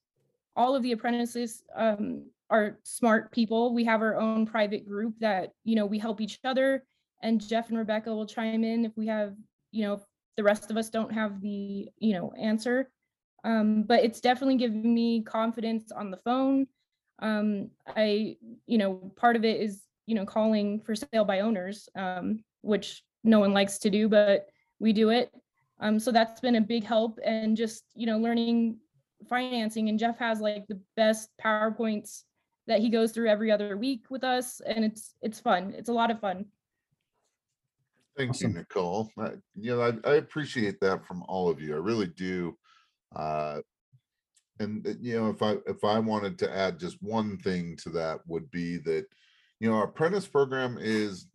all 0.56 0.76
of 0.76 0.84
the 0.84 0.92
apprentices 0.92 1.64
um, 1.76 2.26
are 2.50 2.80
smart 2.84 3.32
people. 3.32 3.74
We 3.74 3.86
have 3.86 4.02
our 4.02 4.16
own 4.16 4.46
private 4.46 4.88
group 4.88 5.14
that, 5.20 5.52
you 5.64 5.76
know, 5.76 5.86
we 5.86 6.00
help 6.00 6.22
each 6.22 6.40
other. 6.44 6.84
And 7.22 7.46
Jeff 7.46 7.70
and 7.70 7.78
Rebecca 7.78 8.14
will 8.14 8.26
chime 8.26 8.64
in 8.64 8.86
if 8.86 8.92
we 8.96 9.08
have, 9.08 9.36
you 9.72 9.86
know, 9.86 10.02
the 10.38 10.44
rest 10.44 10.72
of 10.72 10.78
us 10.78 10.90
don't 10.90 11.12
have 11.12 11.42
the, 11.42 11.90
you 11.98 12.14
know, 12.14 12.32
answer. 12.40 12.90
Um, 13.44 13.84
but 13.84 14.04
it's 14.04 14.20
definitely 14.20 14.58
given 14.58 14.94
me 14.94 15.22
confidence 15.24 15.92
on 15.92 16.12
the 16.12 16.18
phone. 16.18 16.68
Um, 17.22 17.70
I, 17.88 18.38
you 18.66 18.78
know, 18.78 19.12
part 19.16 19.36
of 19.36 19.44
it 19.44 19.62
is, 19.62 19.84
you 20.06 20.16
know, 20.16 20.26
calling 20.26 20.82
for 20.82 20.96
sale 20.96 21.26
by 21.26 21.42
owners, 21.42 21.90
um, 21.96 22.44
which 22.62 23.04
no 23.24 23.40
one 23.40 23.54
likes 23.54 23.78
to 23.80 23.90
do, 23.90 24.08
but 24.08 24.48
we 24.80 24.94
do 24.94 25.10
it. 25.10 25.32
Um, 25.82 26.00
so 26.00 26.12
that's 26.12 26.42
been 26.42 26.56
a 26.56 26.62
big 26.62 26.84
help 26.84 27.20
and 27.24 27.56
just, 27.56 27.84
you 27.96 28.06
know, 28.06 28.18
learning 28.18 28.78
financing 29.28 29.90
and 29.90 30.00
Jeff 30.00 30.18
has 30.20 30.40
like 30.40 30.68
the 30.68 30.80
best 30.96 31.30
PowerPoints 31.44 32.24
that 32.68 32.80
he 32.80 32.90
goes 32.90 33.12
through 33.12 33.30
every 33.30 33.52
other 33.52 33.78
week 33.78 34.06
with 34.10 34.24
us 34.24 34.62
and 34.62 34.86
it's 34.86 35.16
it's 35.22 35.40
fun. 35.40 35.74
It's 35.78 35.90
a 35.90 35.94
lot 35.94 36.12
of 36.12 36.20
fun. 36.20 36.46
Thank 38.18 38.40
you, 38.42 38.48
Awesome. 38.48 38.54
Nicole. 38.54 39.10
I- 39.18 39.34
You 39.56 39.76
know, 39.76 39.82
I, 39.82 40.10
I 40.10 40.16
appreciate 40.16 40.80
that 40.82 41.06
from 41.06 41.24
all 41.28 41.50
of 41.50 41.62
you. 41.62 41.74
I 41.74 41.78
really 41.80 42.08
do. 42.08 42.58
Uh, 43.16 43.62
And, 44.60 44.86
uh, 44.86 44.94
you 45.00 45.18
know, 45.18 45.30
if 45.30 45.42
I, 45.42 45.56
if 45.68 45.84
I 45.86 46.00
wanted 46.00 46.38
to 46.40 46.54
add 46.54 46.80
just 46.80 46.98
one 47.02 47.38
thing 47.38 47.78
to 47.84 47.90
that 47.92 48.20
would 48.28 48.52
be 48.52 48.78
that, 48.80 49.06
you 49.62 49.70
know, 49.70 49.76
our 49.78 49.86
apprentice 49.86 50.28
program 50.28 50.78
is, 50.80 51.28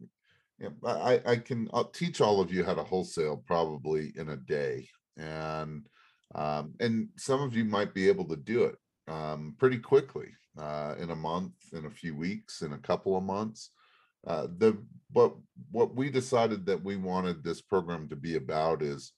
you 0.59 0.69
know, 0.69 0.89
I, 0.89 1.15
I- 1.15 1.23
I 1.33 1.37
can, 1.37 1.69
I'll 1.73 1.89
teach 1.91 2.21
all 2.21 2.41
of 2.41 2.53
you 2.53 2.63
how 2.65 2.75
to 2.75 2.85
wholesale 2.85 3.43
probably 3.47 4.13
in 4.17 4.29
a 4.29 4.37
day. 4.37 4.89
And, 5.17 5.87
um, 6.35 6.75
and 6.81 7.09
some 7.17 7.41
of 7.43 7.55
you 7.55 7.65
might 7.65 7.95
be 7.95 8.09
able 8.09 8.25
to 8.27 8.37
do 8.37 8.65
it, 8.65 8.77
um, 9.09 9.55
pretty 9.59 9.79
quickly, 9.79 10.29
uh, 10.59 10.95
in 10.99 11.11
a 11.11 11.17
month, 11.17 11.53
in 11.73 11.87
a 11.87 11.91
few 11.91 12.17
weeks, 12.17 12.63
in 12.63 12.73
a 12.73 12.79
couple 12.79 13.17
of 13.17 13.23
months. 13.25 13.71
Uh, 14.27 14.47
the 14.59 14.79
what 15.13 15.35
what 15.71 15.95
we 15.95 16.11
decided 16.11 16.65
that 16.67 16.83
we 16.83 16.97
wanted 16.97 17.43
this 17.43 17.61
program 17.61 18.09
to 18.09 18.17
be 18.17 18.37
about 18.37 18.83
is 18.83 19.13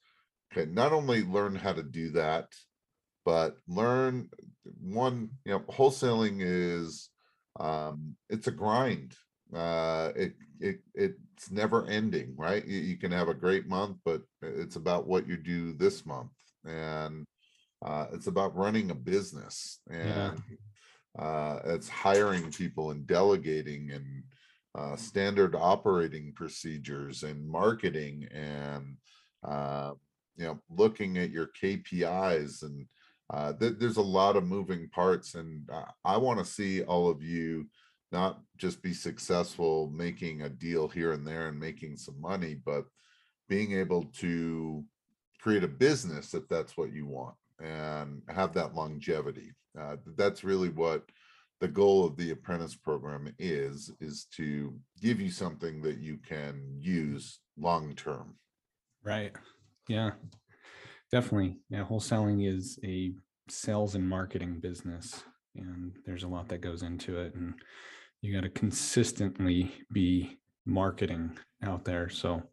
okay 0.51 0.69
not 0.69 0.91
only 0.91 1.23
learn 1.23 1.55
how 1.55 1.71
to 1.71 1.83
do 1.83 2.11
that 2.11 2.47
but 3.25 3.55
learn 3.67 4.29
one 4.81 5.29
you 5.45 5.51
know 5.53 5.59
wholesaling 5.69 6.39
is 6.41 7.09
um 7.59 8.15
it's 8.29 8.47
a 8.47 8.51
grind. 8.51 9.15
Uh 9.55 10.11
it 10.15 10.33
it 10.59 10.79
it's 10.93 11.49
never 11.51 11.85
ending 11.87 12.35
right? 12.37 12.65
You, 12.65 12.79
you 12.79 12.97
can 12.97 13.11
have 13.11 13.29
a 13.29 13.33
great 13.33 13.65
month 13.67 13.97
but 14.03 14.23
it's 14.41 14.75
about 14.75 15.07
what 15.07 15.25
you 15.25 15.37
do 15.37 15.73
this 15.73 16.05
month 16.05 16.31
and 16.67 17.25
uh 17.85 18.05
it's 18.13 18.27
about 18.27 18.55
running 18.55 18.91
a 18.91 18.95
business 18.95 19.79
Yeah. 19.89 20.31
and 20.31 20.41
uh 21.19 21.59
it's 21.65 21.89
hiring 21.89 22.51
people 22.51 22.91
and 22.91 23.07
delegating 23.07 23.91
and 23.91 24.23
uh, 24.77 24.95
standard 24.95 25.55
operating 25.55 26.31
procedures 26.33 27.23
and 27.23 27.49
marketing 27.49 28.27
and 28.31 28.95
uh, 29.43 29.93
you 30.35 30.45
know 30.45 30.59
looking 30.69 31.17
at 31.17 31.31
your 31.31 31.49
KPIs 31.59 32.61
and 32.61 32.85
uh, 33.33 33.53
th- 33.53 33.77
there's 33.79 33.97
a 33.97 34.01
lot 34.01 34.35
of 34.35 34.45
moving 34.45 34.87
parts 34.89 35.33
and 35.33 35.67
uh, 35.73 35.85
I 36.05 36.17
want 36.17 36.37
to 36.37 36.45
see 36.45 36.83
all 36.83 37.09
of 37.09 37.23
you 37.23 37.65
not 38.11 38.39
just 38.57 38.83
be 38.83 38.93
successful 38.93 39.89
making 39.89 40.43
a 40.43 40.49
deal 40.49 40.87
here 40.87 41.13
and 41.13 41.25
there 41.25 41.47
and 41.47 41.59
making 41.59 41.97
some 41.97 42.21
money, 42.21 42.55
but 42.63 42.85
being 43.49 43.73
able 43.73 44.03
to 44.19 44.83
create 45.47 45.63
a 45.63 45.67
business 45.69 46.33
if 46.33 46.45
that's 46.49 46.75
what 46.75 46.91
you 46.91 47.07
want 47.07 47.33
and 47.63 48.21
have 48.27 48.53
that 48.53 48.75
longevity. 48.75 49.53
Uh, 49.79 49.95
that's 50.17 50.43
really 50.43 50.67
what 50.67 51.03
the 51.61 51.67
goal 51.69 52.05
of 52.05 52.17
the 52.17 52.31
apprentice 52.31 52.75
program 52.75 53.33
is, 53.39 53.89
is 54.01 54.25
to 54.35 54.77
give 55.01 55.21
you 55.21 55.29
something 55.29 55.81
that 55.81 55.99
you 55.99 56.17
can 56.17 56.61
use 56.81 57.39
long-term. 57.57 58.35
Right. 59.05 59.31
Yeah. 59.87 60.11
Definitely. 61.13 61.59
Yeah. 61.69 61.85
Wholesaling 61.85 62.45
is 62.45 62.77
a 62.83 63.13
sales 63.47 63.95
and 63.95 64.05
marketing 64.05 64.59
business, 64.59 65.23
and 65.55 65.93
there's 66.05 66.23
a 66.23 66.27
lot 66.27 66.49
that 66.49 66.59
goes 66.59 66.83
into 66.83 67.21
it. 67.21 67.33
And 67.35 67.53
you 68.19 68.35
got 68.35 68.43
to 68.43 68.49
consistently 68.49 69.71
be 69.93 70.39
marketing 70.65 71.37
out 71.63 71.85
there. 71.85 72.09
So 72.09 72.43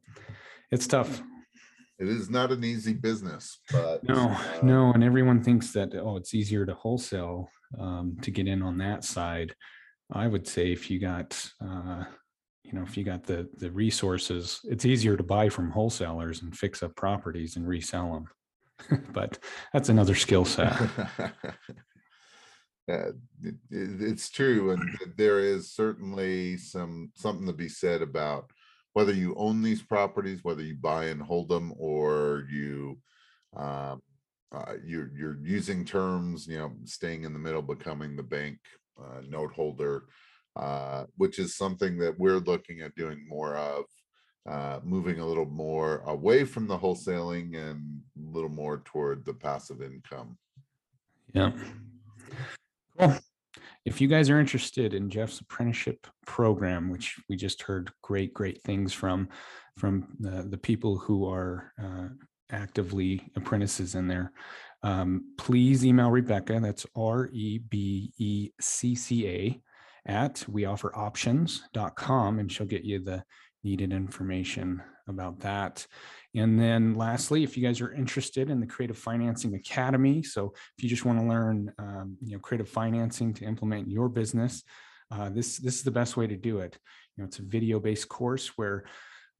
it's 0.70 0.86
tough. 0.86 1.20
It 1.98 2.08
is 2.08 2.28
not 2.28 2.50
an 2.50 2.64
easy 2.64 2.92
business, 2.92 3.60
but. 3.70 4.02
No, 4.04 4.30
uh, 4.30 4.58
no. 4.62 4.92
And 4.92 5.04
everyone 5.04 5.42
thinks 5.42 5.72
that, 5.72 5.94
oh, 5.94 6.16
it's 6.16 6.34
easier 6.34 6.66
to 6.66 6.74
wholesale 6.74 7.48
um, 7.78 8.16
to 8.22 8.30
get 8.30 8.48
in 8.48 8.62
on 8.62 8.78
that 8.78 9.04
side. 9.04 9.54
I 10.12 10.26
would 10.26 10.46
say 10.46 10.72
if 10.72 10.90
you 10.90 10.98
got, 10.98 11.40
uh, 11.64 12.04
you 12.64 12.72
know, 12.72 12.82
if 12.82 12.96
you 12.96 13.04
got 13.04 13.24
the 13.24 13.48
the 13.58 13.70
resources, 13.70 14.60
it's 14.64 14.84
easier 14.84 15.16
to 15.16 15.22
buy 15.22 15.48
from 15.48 15.70
wholesalers 15.70 16.42
and 16.42 16.56
fix 16.56 16.82
up 16.82 16.94
properties 16.96 17.56
and 17.56 17.66
resell 17.66 18.12
them. 18.90 19.02
but 19.12 19.38
that's 19.72 19.88
another 19.88 20.14
skill 20.14 20.44
set. 20.44 20.76
Yeah, 22.86 23.08
it, 23.42 23.54
it- 23.70 24.02
it's 24.02 24.28
true, 24.28 24.72
and 24.72 24.82
there 25.16 25.40
is 25.40 25.72
certainly 25.72 26.58
some, 26.58 27.12
something 27.14 27.46
to 27.46 27.52
be 27.54 27.68
said 27.68 28.02
about 28.02 28.50
whether 28.94 29.12
you 29.12 29.34
own 29.36 29.62
these 29.62 29.82
properties, 29.82 30.42
whether 30.42 30.62
you 30.62 30.74
buy 30.74 31.04
and 31.06 31.22
hold 31.22 31.48
them, 31.48 31.74
or 31.78 32.46
you 32.50 32.98
um, 33.56 34.00
uh, 34.54 34.74
you're, 34.84 35.10
you're 35.16 35.38
using 35.42 35.84
terms, 35.84 36.46
you 36.46 36.58
know, 36.58 36.72
staying 36.84 37.24
in 37.24 37.32
the 37.32 37.38
middle, 37.38 37.62
becoming 37.62 38.14
the 38.14 38.22
bank 38.22 38.58
uh, 39.00 39.20
note 39.28 39.52
holder, 39.52 40.04
uh, 40.56 41.04
which 41.16 41.38
is 41.38 41.56
something 41.56 41.98
that 41.98 42.16
we're 42.18 42.38
looking 42.38 42.80
at 42.80 42.94
doing 42.94 43.26
more 43.28 43.56
of, 43.56 43.84
uh, 44.48 44.78
moving 44.84 45.18
a 45.18 45.26
little 45.26 45.46
more 45.46 46.02
away 46.06 46.44
from 46.44 46.68
the 46.68 46.78
wholesaling 46.78 47.56
and 47.56 48.00
a 48.16 48.32
little 48.32 48.50
more 48.50 48.82
toward 48.84 49.24
the 49.24 49.34
passive 49.34 49.82
income. 49.82 50.36
Yeah. 51.32 51.50
Cool. 52.98 53.16
If 53.84 54.00
you 54.00 54.08
guys 54.08 54.30
are 54.30 54.40
interested 54.40 54.94
in 54.94 55.10
Jeff's 55.10 55.40
apprenticeship 55.40 56.06
program, 56.26 56.90
which 56.90 57.16
we 57.28 57.36
just 57.36 57.62
heard 57.62 57.90
great, 58.02 58.32
great 58.32 58.62
things 58.62 58.92
from, 58.92 59.28
from 59.76 60.16
the, 60.18 60.46
the 60.48 60.56
people 60.56 60.96
who 60.96 61.28
are 61.28 61.72
uh, 61.82 62.08
actively 62.50 63.22
apprentices 63.36 63.94
in 63.94 64.08
there, 64.08 64.32
um, 64.82 65.34
please 65.36 65.84
email 65.84 66.10
Rebecca. 66.10 66.60
That's 66.60 66.86
R 66.96 67.28
E 67.32 67.58
B 67.58 68.12
E 68.18 68.50
C 68.60 68.94
C 68.94 69.28
A 69.28 69.60
at 70.06 70.44
weofferoptions.com 70.50 72.38
and 72.38 72.52
she'll 72.52 72.66
get 72.66 72.84
you 72.84 73.00
the 73.00 73.24
needed 73.62 73.92
information 73.92 74.82
about 75.08 75.40
that. 75.40 75.86
And 76.36 76.58
then 76.58 76.94
lastly, 76.94 77.44
if 77.44 77.56
you 77.56 77.62
guys 77.64 77.80
are 77.80 77.92
interested 77.92 78.50
in 78.50 78.60
the 78.60 78.66
Creative 78.66 78.98
Financing 78.98 79.54
Academy, 79.54 80.22
so 80.22 80.52
if 80.76 80.82
you 80.82 80.90
just 80.90 81.04
want 81.04 81.20
to 81.20 81.26
learn, 81.26 81.72
um, 81.78 82.16
you 82.22 82.32
know, 82.32 82.40
creative 82.40 82.68
financing 82.68 83.32
to 83.34 83.44
implement 83.44 83.88
your 83.88 84.08
business, 84.08 84.62
uh, 85.10 85.28
this 85.28 85.58
this 85.58 85.76
is 85.76 85.82
the 85.82 85.90
best 85.90 86.16
way 86.16 86.26
to 86.26 86.36
do 86.36 86.58
it. 86.58 86.76
You 87.16 87.22
know, 87.22 87.28
it's 87.28 87.38
a 87.38 87.42
video-based 87.42 88.08
course 88.08 88.48
where 88.56 88.84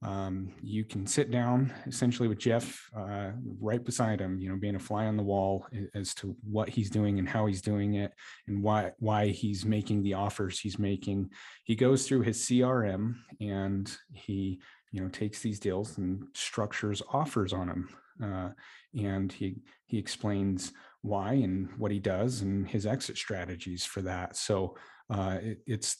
um, 0.05 0.53
you 0.61 0.83
can 0.83 1.07
sit 1.07 1.31
down 1.31 1.73
essentially 1.87 2.27
with 2.27 2.37
Jeff 2.37 2.87
uh, 2.95 3.31
right 3.59 3.83
beside 3.83 4.19
him, 4.19 4.39
you 4.39 4.49
know, 4.49 4.55
being 4.55 4.75
a 4.75 4.79
fly 4.79 5.05
on 5.05 5.17
the 5.17 5.23
wall 5.23 5.65
as 5.95 6.13
to 6.15 6.35
what 6.43 6.69
he's 6.69 6.89
doing 6.89 7.17
and 7.17 7.27
how 7.27 7.45
he's 7.45 7.61
doing 7.61 7.95
it 7.95 8.13
and 8.47 8.61
why 8.61 8.91
why 8.99 9.27
he's 9.27 9.65
making 9.65 10.03
the 10.03 10.13
offers 10.13 10.59
he's 10.59 10.77
making. 10.77 11.31
He 11.63 11.75
goes 11.75 12.07
through 12.07 12.21
his 12.21 12.39
CRM 12.41 13.15
and 13.41 13.91
he 14.13 14.61
you 14.95 15.01
know 15.01 15.09
takes 15.09 15.39
these 15.41 15.59
deals 15.59 15.97
and 15.97 16.09
structures 16.33 17.01
offers 17.19 17.51
on 17.51 17.67
them 17.67 17.83
uh, 18.23 18.49
and 18.97 19.31
he 19.39 19.57
he 19.85 19.97
explains 19.97 20.71
why 21.01 21.33
and 21.33 21.69
what 21.77 21.91
he 21.91 21.99
does 21.99 22.41
and 22.41 22.67
his 22.67 22.85
exit 22.85 23.17
strategies 23.17 23.83
for 23.85 24.01
that. 24.01 24.37
So 24.37 24.75
uh, 25.15 25.37
it, 25.41 25.57
it's 25.73 25.97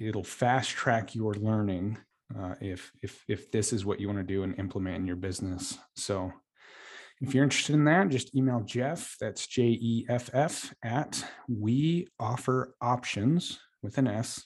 it'll 0.00 0.30
fast 0.42 0.70
track 0.70 1.14
your 1.14 1.34
learning 1.34 1.98
uh, 2.38 2.54
if 2.60 2.92
if 3.02 3.24
if 3.28 3.50
this 3.50 3.72
is 3.72 3.84
what 3.84 3.98
you 4.00 4.06
want 4.08 4.20
to 4.20 4.34
do 4.34 4.44
and 4.44 4.58
implement 4.58 4.96
in 4.96 5.06
your 5.06 5.16
business. 5.28 5.76
So 5.96 6.32
if 7.20 7.34
you're 7.34 7.44
interested 7.48 7.74
in 7.74 7.84
that 7.84 8.08
just 8.08 8.36
email 8.36 8.60
jeff 8.60 9.16
that's 9.20 9.48
j-e-f-f 9.48 10.72
at 10.84 11.24
we 11.48 12.06
offer 12.20 12.76
options 12.80 13.58
with 13.82 13.98
an 13.98 14.06
s 14.06 14.44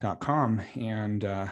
dot 0.00 0.20
com 0.20 0.62
and 0.74 1.24
uh, 1.24 1.48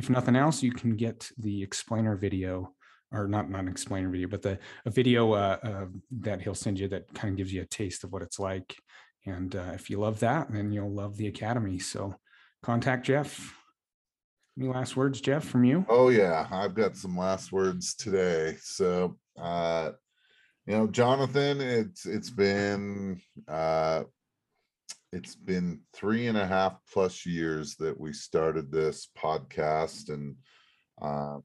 if 0.00 0.08
nothing 0.08 0.34
else, 0.34 0.62
you 0.62 0.72
can 0.72 0.96
get 0.96 1.30
the 1.36 1.62
explainer 1.62 2.16
video 2.16 2.72
or 3.12 3.28
not, 3.28 3.50
not 3.50 3.60
an 3.60 3.68
explainer 3.68 4.08
video, 4.08 4.28
but 4.28 4.40
the, 4.40 4.58
a 4.86 4.90
video 4.90 5.32
uh, 5.32 5.58
uh, 5.62 5.86
that 6.22 6.40
he'll 6.40 6.54
send 6.54 6.78
you 6.78 6.88
that 6.88 7.12
kind 7.12 7.32
of 7.32 7.36
gives 7.36 7.52
you 7.52 7.60
a 7.60 7.66
taste 7.66 8.02
of 8.02 8.10
what 8.10 8.22
it's 8.22 8.38
like. 8.38 8.74
And 9.26 9.54
uh, 9.54 9.72
if 9.74 9.90
you 9.90 10.00
love 10.00 10.20
that, 10.20 10.50
then 10.50 10.72
you'll 10.72 10.94
love 10.94 11.18
the 11.18 11.26
Academy. 11.26 11.78
So 11.78 12.14
contact 12.62 13.04
Jeff. 13.04 13.54
Any 14.58 14.68
last 14.68 14.96
words, 14.96 15.20
Jeff, 15.20 15.44
from 15.44 15.64
you? 15.64 15.84
Oh 15.90 16.08
yeah, 16.08 16.48
I've 16.50 16.74
got 16.74 16.96
some 16.96 17.16
last 17.16 17.52
words 17.52 17.94
today. 17.94 18.56
So 18.62 19.18
uh 19.38 19.92
you 20.66 20.76
know, 20.76 20.86
Jonathan, 20.86 21.60
it's 21.60 22.06
it's 22.06 22.30
been 22.30 23.20
uh 23.48 24.04
it's 25.12 25.34
been 25.34 25.80
three 25.92 26.28
and 26.28 26.38
a 26.38 26.46
half 26.46 26.78
plus 26.92 27.26
years 27.26 27.74
that 27.76 27.98
we 27.98 28.12
started 28.12 28.70
this 28.70 29.08
podcast 29.18 30.08
and 30.08 30.36
um 31.02 31.42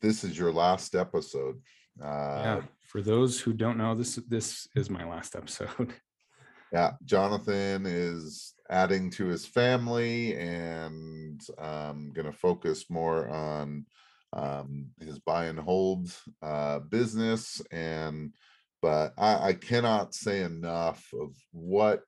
this 0.00 0.24
is 0.24 0.38
your 0.38 0.52
last 0.52 0.94
episode. 0.94 1.56
Uh 2.02 2.06
yeah. 2.06 2.60
For 2.86 3.02
those 3.02 3.38
who 3.40 3.52
don't 3.52 3.78
know, 3.78 3.94
this 3.94 4.16
this 4.28 4.66
is 4.74 4.88
my 4.88 5.08
last 5.08 5.34
episode. 5.36 5.92
yeah, 6.72 6.92
Jonathan 7.04 7.84
is 7.86 8.54
adding 8.70 9.10
to 9.10 9.26
his 9.26 9.44
family 9.44 10.36
and 10.36 11.40
um 11.58 12.12
gonna 12.14 12.32
focus 12.32 12.86
more 12.88 13.28
on 13.28 13.84
um 14.32 14.86
his 15.00 15.18
buy 15.18 15.46
and 15.46 15.58
hold 15.58 16.14
uh 16.42 16.78
business 16.78 17.60
and 17.72 18.32
but 18.82 19.12
I, 19.18 19.48
I 19.48 19.52
cannot 19.52 20.14
say 20.14 20.40
enough 20.40 21.04
of 21.20 21.34
what 21.52 22.00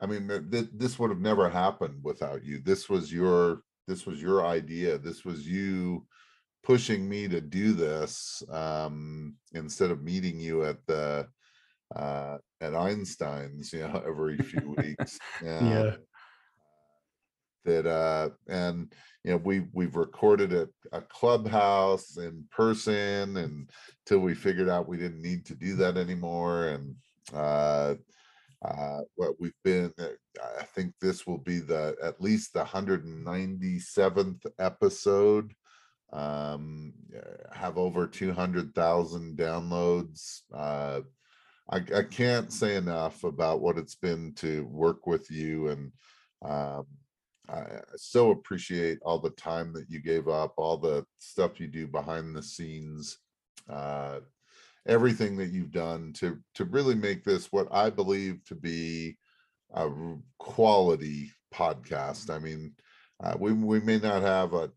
I 0.00 0.06
mean 0.06 0.28
th- 0.28 0.50
th- 0.50 0.70
this 0.72 0.98
would 0.98 1.10
have 1.10 1.20
never 1.20 1.48
happened 1.48 2.00
without 2.02 2.44
you. 2.44 2.60
This 2.60 2.88
was 2.88 3.12
your 3.12 3.62
this 3.86 4.06
was 4.06 4.20
your 4.22 4.46
idea. 4.46 4.98
This 4.98 5.24
was 5.24 5.46
you 5.46 6.06
pushing 6.62 7.08
me 7.08 7.26
to 7.28 7.40
do 7.40 7.72
this 7.72 8.42
um 8.50 9.34
instead 9.52 9.90
of 9.90 10.02
meeting 10.02 10.38
you 10.38 10.64
at 10.64 10.78
the 10.86 11.26
uh 11.96 12.38
at 12.60 12.74
Einstein's, 12.74 13.72
you 13.72 13.80
know, 13.80 14.02
every 14.06 14.38
few 14.38 14.74
weeks. 14.76 15.18
Yeah. 15.42 15.96
That 17.66 17.86
uh 17.86 18.30
and 18.48 18.90
you 19.22 19.32
know 19.32 19.36
we 19.36 19.66
we've 19.74 19.96
recorded 19.96 20.54
at 20.54 20.68
a 20.92 21.02
clubhouse 21.02 22.16
in 22.16 22.44
person 22.50 23.36
and 23.36 23.68
till 24.06 24.20
we 24.20 24.34
figured 24.34 24.70
out 24.70 24.88
we 24.88 24.96
didn't 24.96 25.20
need 25.20 25.44
to 25.46 25.54
do 25.54 25.76
that 25.76 25.98
anymore 25.98 26.68
and 26.68 26.94
uh 27.34 27.96
uh 28.62 29.00
what 29.16 29.40
we've 29.40 29.52
been 29.64 29.92
uh, 29.98 30.08
I 30.58 30.64
think 30.64 30.94
this 31.00 31.26
will 31.26 31.38
be 31.38 31.60
the 31.60 31.96
at 32.02 32.20
least 32.20 32.52
the 32.52 32.64
197th 32.64 34.46
episode. 34.58 35.54
Um 36.12 36.92
have 37.52 37.78
over 37.78 38.06
200,000 38.06 39.36
downloads. 39.36 40.40
Uh 40.52 41.00
I, 41.70 41.76
I 41.94 42.02
can't 42.02 42.52
say 42.52 42.74
enough 42.74 43.22
about 43.22 43.60
what 43.60 43.78
it's 43.78 43.94
been 43.94 44.34
to 44.36 44.64
work 44.66 45.06
with 45.06 45.30
you 45.30 45.68
and 45.68 45.92
um, 46.42 46.86
I 47.48 47.80
so 47.96 48.30
appreciate 48.30 48.98
all 49.02 49.18
the 49.18 49.30
time 49.30 49.72
that 49.72 49.86
you 49.88 50.00
gave 50.00 50.28
up, 50.28 50.54
all 50.56 50.76
the 50.76 51.04
stuff 51.18 51.58
you 51.58 51.66
do 51.66 51.86
behind 51.86 52.34
the 52.34 52.42
scenes, 52.42 53.18
uh, 53.68 54.20
everything 54.86 55.36
that 55.36 55.50
you've 55.50 55.72
done 55.72 56.12
to 56.14 56.38
to 56.54 56.64
really 56.64 56.94
make 56.94 57.24
this 57.24 57.52
what 57.52 57.68
I 57.70 57.90
believe 57.90 58.44
to 58.46 58.54
be 58.54 59.16
a 59.74 59.88
quality 60.38 61.30
podcast. 61.54 62.30
I 62.30 62.38
mean, 62.38 62.72
uh, 63.22 63.34
we 63.38 63.52
we 63.52 63.80
may 63.80 63.98
not 63.98 64.22
have 64.22 64.54
a, 64.54 64.70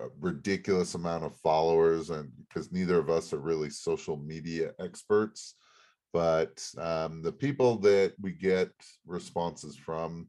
a 0.00 0.08
ridiculous 0.20 0.94
amount 0.94 1.24
of 1.24 1.36
followers, 1.36 2.10
and 2.10 2.30
because 2.48 2.72
neither 2.72 2.98
of 2.98 3.10
us 3.10 3.32
are 3.32 3.38
really 3.38 3.70
social 3.70 4.16
media 4.16 4.72
experts, 4.78 5.54
but 6.12 6.64
um, 6.78 7.22
the 7.22 7.32
people 7.32 7.76
that 7.78 8.14
we 8.20 8.32
get 8.32 8.70
responses 9.06 9.76
from, 9.76 10.28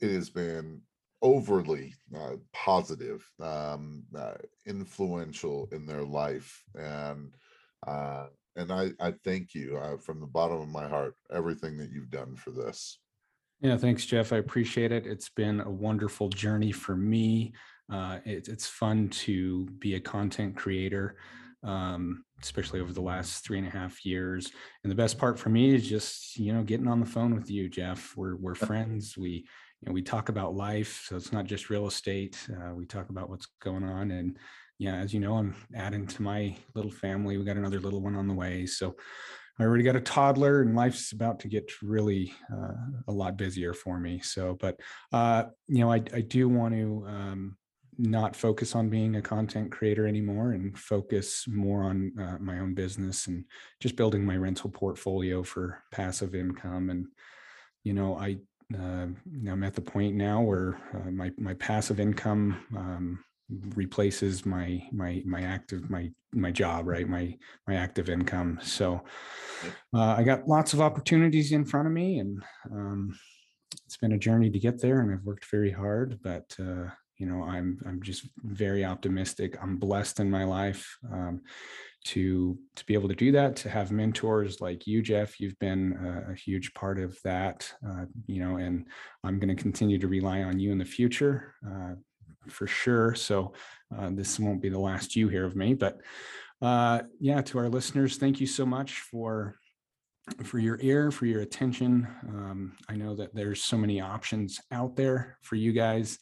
it 0.00 0.10
has 0.10 0.30
been 0.30 0.80
overly 1.22 1.94
uh, 2.14 2.36
positive, 2.52 3.28
um, 3.40 4.04
uh, 4.16 4.34
influential 4.66 5.68
in 5.72 5.86
their 5.86 6.04
life, 6.04 6.62
and 6.74 7.34
uh, 7.86 8.26
and 8.56 8.72
I 8.72 8.90
I 9.00 9.12
thank 9.24 9.54
you 9.54 9.76
uh, 9.76 9.98
from 9.98 10.20
the 10.20 10.26
bottom 10.26 10.60
of 10.60 10.68
my 10.68 10.88
heart 10.88 11.14
everything 11.32 11.76
that 11.78 11.90
you've 11.90 12.10
done 12.10 12.36
for 12.36 12.50
this. 12.50 12.98
Yeah, 13.60 13.76
thanks, 13.76 14.04
Jeff. 14.04 14.32
I 14.32 14.36
appreciate 14.36 14.92
it. 14.92 15.06
It's 15.06 15.30
been 15.30 15.60
a 15.60 15.70
wonderful 15.70 16.28
journey 16.28 16.72
for 16.72 16.94
me. 16.94 17.54
Uh, 17.90 18.18
it, 18.24 18.48
it's 18.48 18.66
fun 18.66 19.08
to 19.08 19.64
be 19.78 19.94
a 19.94 20.00
content 20.00 20.56
creator, 20.56 21.16
um, 21.62 22.24
especially 22.42 22.80
over 22.80 22.92
the 22.92 23.00
last 23.00 23.44
three 23.44 23.58
and 23.58 23.66
a 23.66 23.70
half 23.70 24.04
years. 24.04 24.50
And 24.82 24.90
the 24.90 24.96
best 24.96 25.18
part 25.18 25.38
for 25.38 25.48
me 25.48 25.74
is 25.74 25.88
just 25.88 26.36
you 26.36 26.52
know 26.52 26.62
getting 26.62 26.88
on 26.88 27.00
the 27.00 27.06
phone 27.06 27.34
with 27.34 27.50
you, 27.50 27.68
Jeff. 27.68 28.14
We're 28.16 28.36
we're 28.36 28.54
friends. 28.54 29.16
We 29.16 29.46
you 29.80 29.86
know 29.86 29.92
we 29.92 30.02
talk 30.02 30.28
about 30.28 30.54
life, 30.54 31.06
so 31.08 31.16
it's 31.16 31.32
not 31.32 31.46
just 31.46 31.70
real 31.70 31.86
estate. 31.86 32.38
Uh, 32.50 32.74
we 32.74 32.84
talk 32.84 33.08
about 33.08 33.30
what's 33.30 33.48
going 33.62 33.84
on, 33.84 34.10
and 34.10 34.38
yeah, 34.78 34.96
as 34.96 35.12
you 35.14 35.20
know, 35.20 35.34
I'm 35.36 35.54
adding 35.74 36.06
to 36.06 36.22
my 36.22 36.56
little 36.74 36.90
family. 36.90 37.38
We 37.38 37.44
got 37.44 37.56
another 37.56 37.80
little 37.80 38.00
one 38.00 38.16
on 38.16 38.28
the 38.28 38.34
way, 38.34 38.66
so 38.66 38.96
I 39.58 39.62
already 39.62 39.84
got 39.84 39.96
a 39.96 40.00
toddler 40.00 40.60
and 40.60 40.76
life's 40.76 41.12
about 41.12 41.40
to 41.40 41.48
get 41.48 41.70
really 41.82 42.34
uh, 42.52 42.74
a 43.08 43.12
lot 43.12 43.38
busier 43.38 43.72
for 43.72 43.98
me. 43.98 44.20
So, 44.20 44.56
but, 44.60 44.78
uh, 45.12 45.44
you 45.66 45.78
know, 45.78 45.90
I, 45.90 46.02
I 46.12 46.20
do 46.20 46.46
want 46.48 46.74
to 46.74 47.04
um, 47.08 47.56
not 47.96 48.36
focus 48.36 48.74
on 48.74 48.90
being 48.90 49.16
a 49.16 49.22
content 49.22 49.72
creator 49.72 50.06
anymore 50.06 50.52
and 50.52 50.78
focus 50.78 51.46
more 51.48 51.84
on 51.84 52.12
uh, 52.20 52.36
my 52.38 52.58
own 52.58 52.74
business 52.74 53.28
and 53.28 53.46
just 53.80 53.96
building 53.96 54.26
my 54.26 54.36
rental 54.36 54.68
portfolio 54.68 55.42
for 55.42 55.82
passive 55.90 56.34
income. 56.34 56.90
And, 56.90 57.06
you 57.82 57.94
know, 57.94 58.18
I, 58.18 58.36
uh, 58.74 59.06
I'm 59.50 59.62
at 59.62 59.74
the 59.74 59.80
point 59.80 60.16
now 60.16 60.42
where 60.42 60.78
uh, 60.92 61.10
my, 61.10 61.30
my 61.38 61.54
passive 61.54 61.98
income 61.98 62.62
um, 62.76 63.24
replaces 63.48 64.44
my 64.44 64.82
my 64.92 65.22
my 65.24 65.42
active 65.42 65.88
my 65.88 66.10
my 66.32 66.50
job 66.50 66.86
right? 66.86 67.08
My 67.08 67.36
my 67.66 67.76
active 67.76 68.08
income. 68.08 68.58
So 68.62 69.02
uh, 69.94 70.14
i 70.18 70.22
got 70.22 70.48
lots 70.48 70.72
of 70.72 70.80
opportunities 70.80 71.52
in 71.52 71.64
front 71.64 71.86
of 71.86 71.92
me 71.92 72.18
and 72.18 72.42
um, 72.72 73.18
it's 73.84 73.96
been 73.96 74.12
a 74.12 74.18
journey 74.18 74.50
to 74.50 74.58
get 74.58 74.80
there 74.80 75.00
and 75.00 75.12
i've 75.12 75.24
worked 75.24 75.50
very 75.50 75.70
hard 75.70 76.18
but 76.22 76.54
uh, 76.60 76.88
you 77.18 77.26
know 77.26 77.42
i'm 77.44 77.78
i'm 77.86 78.02
just 78.02 78.28
very 78.42 78.84
optimistic. 78.84 79.56
I'm 79.62 79.76
blessed 79.76 80.20
in 80.20 80.30
my 80.30 80.44
life 80.44 80.96
um, 81.12 81.42
to 82.06 82.58
to 82.76 82.86
be 82.86 82.94
able 82.94 83.08
to 83.08 83.14
do 83.14 83.32
that 83.32 83.56
to 83.56 83.70
have 83.70 83.90
mentors 83.90 84.60
like 84.60 84.86
you 84.86 85.02
jeff. 85.02 85.40
You've 85.40 85.58
been 85.58 86.24
a, 86.28 86.32
a 86.32 86.34
huge 86.34 86.72
part 86.74 86.98
of 86.98 87.18
that 87.24 87.72
uh, 87.88 88.04
you 88.26 88.40
know 88.40 88.56
and 88.56 88.86
i'm 89.24 89.38
going 89.38 89.54
to 89.54 89.62
continue 89.62 89.98
to 89.98 90.08
rely 90.08 90.42
on 90.42 90.58
you 90.58 90.72
in 90.72 90.78
the 90.78 90.84
future 90.84 91.54
uh, 91.66 91.94
for 92.50 92.66
sure. 92.66 93.14
So 93.14 93.52
uh, 93.96 94.10
this 94.12 94.38
won't 94.38 94.62
be 94.62 94.68
the 94.68 94.78
last 94.78 95.16
you 95.16 95.28
hear 95.28 95.44
of 95.44 95.56
me, 95.56 95.74
but 95.74 96.00
uh, 96.62 97.02
yeah, 97.20 97.42
to 97.42 97.58
our 97.58 97.68
listeners, 97.68 98.16
thank 98.16 98.40
you 98.40 98.46
so 98.46 98.64
much 98.64 99.00
for 99.00 99.56
for 100.42 100.58
your 100.58 100.78
ear, 100.80 101.10
for 101.10 101.26
your 101.26 101.42
attention. 101.42 102.08
Um, 102.28 102.72
I 102.88 102.96
know 102.96 103.14
that 103.14 103.34
there's 103.34 103.62
so 103.62 103.76
many 103.76 104.00
options 104.00 104.60
out 104.72 104.96
there 104.96 105.38
for 105.42 105.54
you 105.54 105.72
guys, 105.72 106.18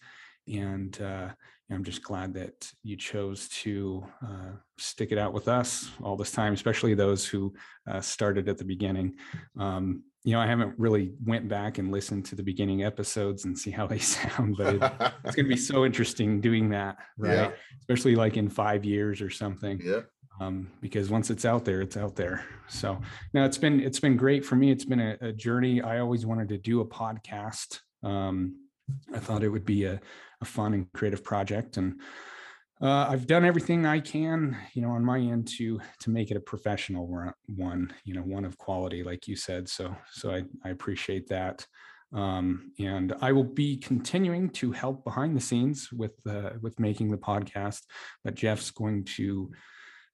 and 0.47 1.01
uh, 1.01 1.29
I'm 1.70 1.85
just 1.85 2.03
glad 2.03 2.35
that 2.35 2.70
you 2.83 2.97
chose 2.97 3.49
to 3.49 4.05
uh, 4.22 4.53
stick 4.77 5.12
it 5.12 5.18
out 5.18 5.33
with 5.33 5.49
us 5.49 5.91
all 6.03 6.16
this 6.16 6.33
time, 6.33 6.53
especially 6.53 6.95
those 6.95 7.27
who 7.27 7.55
uh, 7.91 8.01
started 8.01 8.49
at 8.49 8.59
the 8.59 8.64
beginning. 8.64 9.14
Um, 9.59 10.03
you 10.25 10.33
know, 10.33 10.41
I 10.41 10.47
haven't 10.47 10.75
really 10.79 11.12
went 11.25 11.49
back 11.49 11.77
and 11.77 11.93
listened 11.93 12.25
to 12.27 12.35
the 12.35 12.43
beginning 12.43 12.83
episodes 12.83 13.45
and 13.45 13.57
see 13.57 13.70
how 13.70 13.87
they 13.87 13.99
sound, 14.16 14.57
but 14.57 14.75
it, 14.75 14.83
it's 15.25 15.37
going 15.37 15.45
to 15.47 15.55
be 15.55 15.57
so 15.57 15.85
interesting 15.85 16.41
doing 16.41 16.70
that, 16.70 16.97
right? 17.18 17.35
Yeah. 17.35 17.51
Especially 17.81 18.16
like 18.16 18.39
in 18.39 18.49
five 18.49 18.85
years 18.85 19.20
or 19.20 19.29
something. 19.29 19.81
Yeah. 19.85 20.01
Um, 20.41 20.70
because 20.81 21.11
once 21.11 21.31
it's 21.31 21.45
out 21.45 21.64
there, 21.64 21.81
it's 21.81 21.97
out 21.97 22.16
there. 22.16 22.45
So 22.68 23.01
now 23.35 23.45
it's 23.45 23.59
been 23.59 23.79
it's 23.79 24.01
been 24.01 24.16
great 24.16 24.45
for 24.45 24.57
me. 24.57 24.72
It's 24.72 24.85
been 24.85 24.99
a, 24.99 25.16
a 25.20 25.33
journey. 25.33 25.81
I 25.81 26.01
always 26.01 26.27
wanted 26.27 26.49
to 26.49 26.59
do 26.59 26.81
a 26.81 26.85
podcast. 26.85 27.79
Um, 28.03 28.57
I 29.14 29.20
thought 29.20 29.45
it 29.45 29.49
would 29.49 29.64
be 29.64 29.85
a, 29.85 30.01
a 30.41 30.45
fun 30.45 30.75
and 30.75 30.93
creative 30.93 31.22
project, 31.22 31.77
and 31.77 32.01
uh, 32.83 33.07
I've 33.09 33.27
done 33.27 33.45
everything 33.45 33.87
I 33.87 34.01
can, 34.01 34.57
you 34.75 34.83
know, 34.83 34.91
on 34.91 35.05
my 35.05 35.18
end 35.18 35.49
to 35.59 35.81
to 36.01 36.11
make 36.11 36.31
it 36.31 36.37
a 36.37 36.41
professional 36.41 37.33
one, 37.47 37.95
you 38.05 38.14
know, 38.14 38.22
one 38.22 38.45
of 38.45 38.59
quality, 38.59 39.03
like 39.05 39.29
you 39.29 39.37
said. 39.37 39.68
So 39.68 39.95
so 40.11 40.31
I, 40.31 40.45
I 40.64 40.70
appreciate 40.70 41.29
that, 41.29 41.66
um, 42.12 42.72
and 42.81 43.14
I 43.20 43.31
will 43.31 43.45
be 43.45 43.77
continuing 43.77 44.51
to 44.51 44.72
help 44.72 45.05
behind 45.05 45.37
the 45.37 45.41
scenes 45.41 45.93
with 45.93 46.14
uh, 46.29 46.51
with 46.61 46.81
making 46.81 47.11
the 47.11 47.16
podcast. 47.16 47.83
But 48.25 48.35
Jeff's 48.35 48.72
going 48.72 49.05
to 49.16 49.53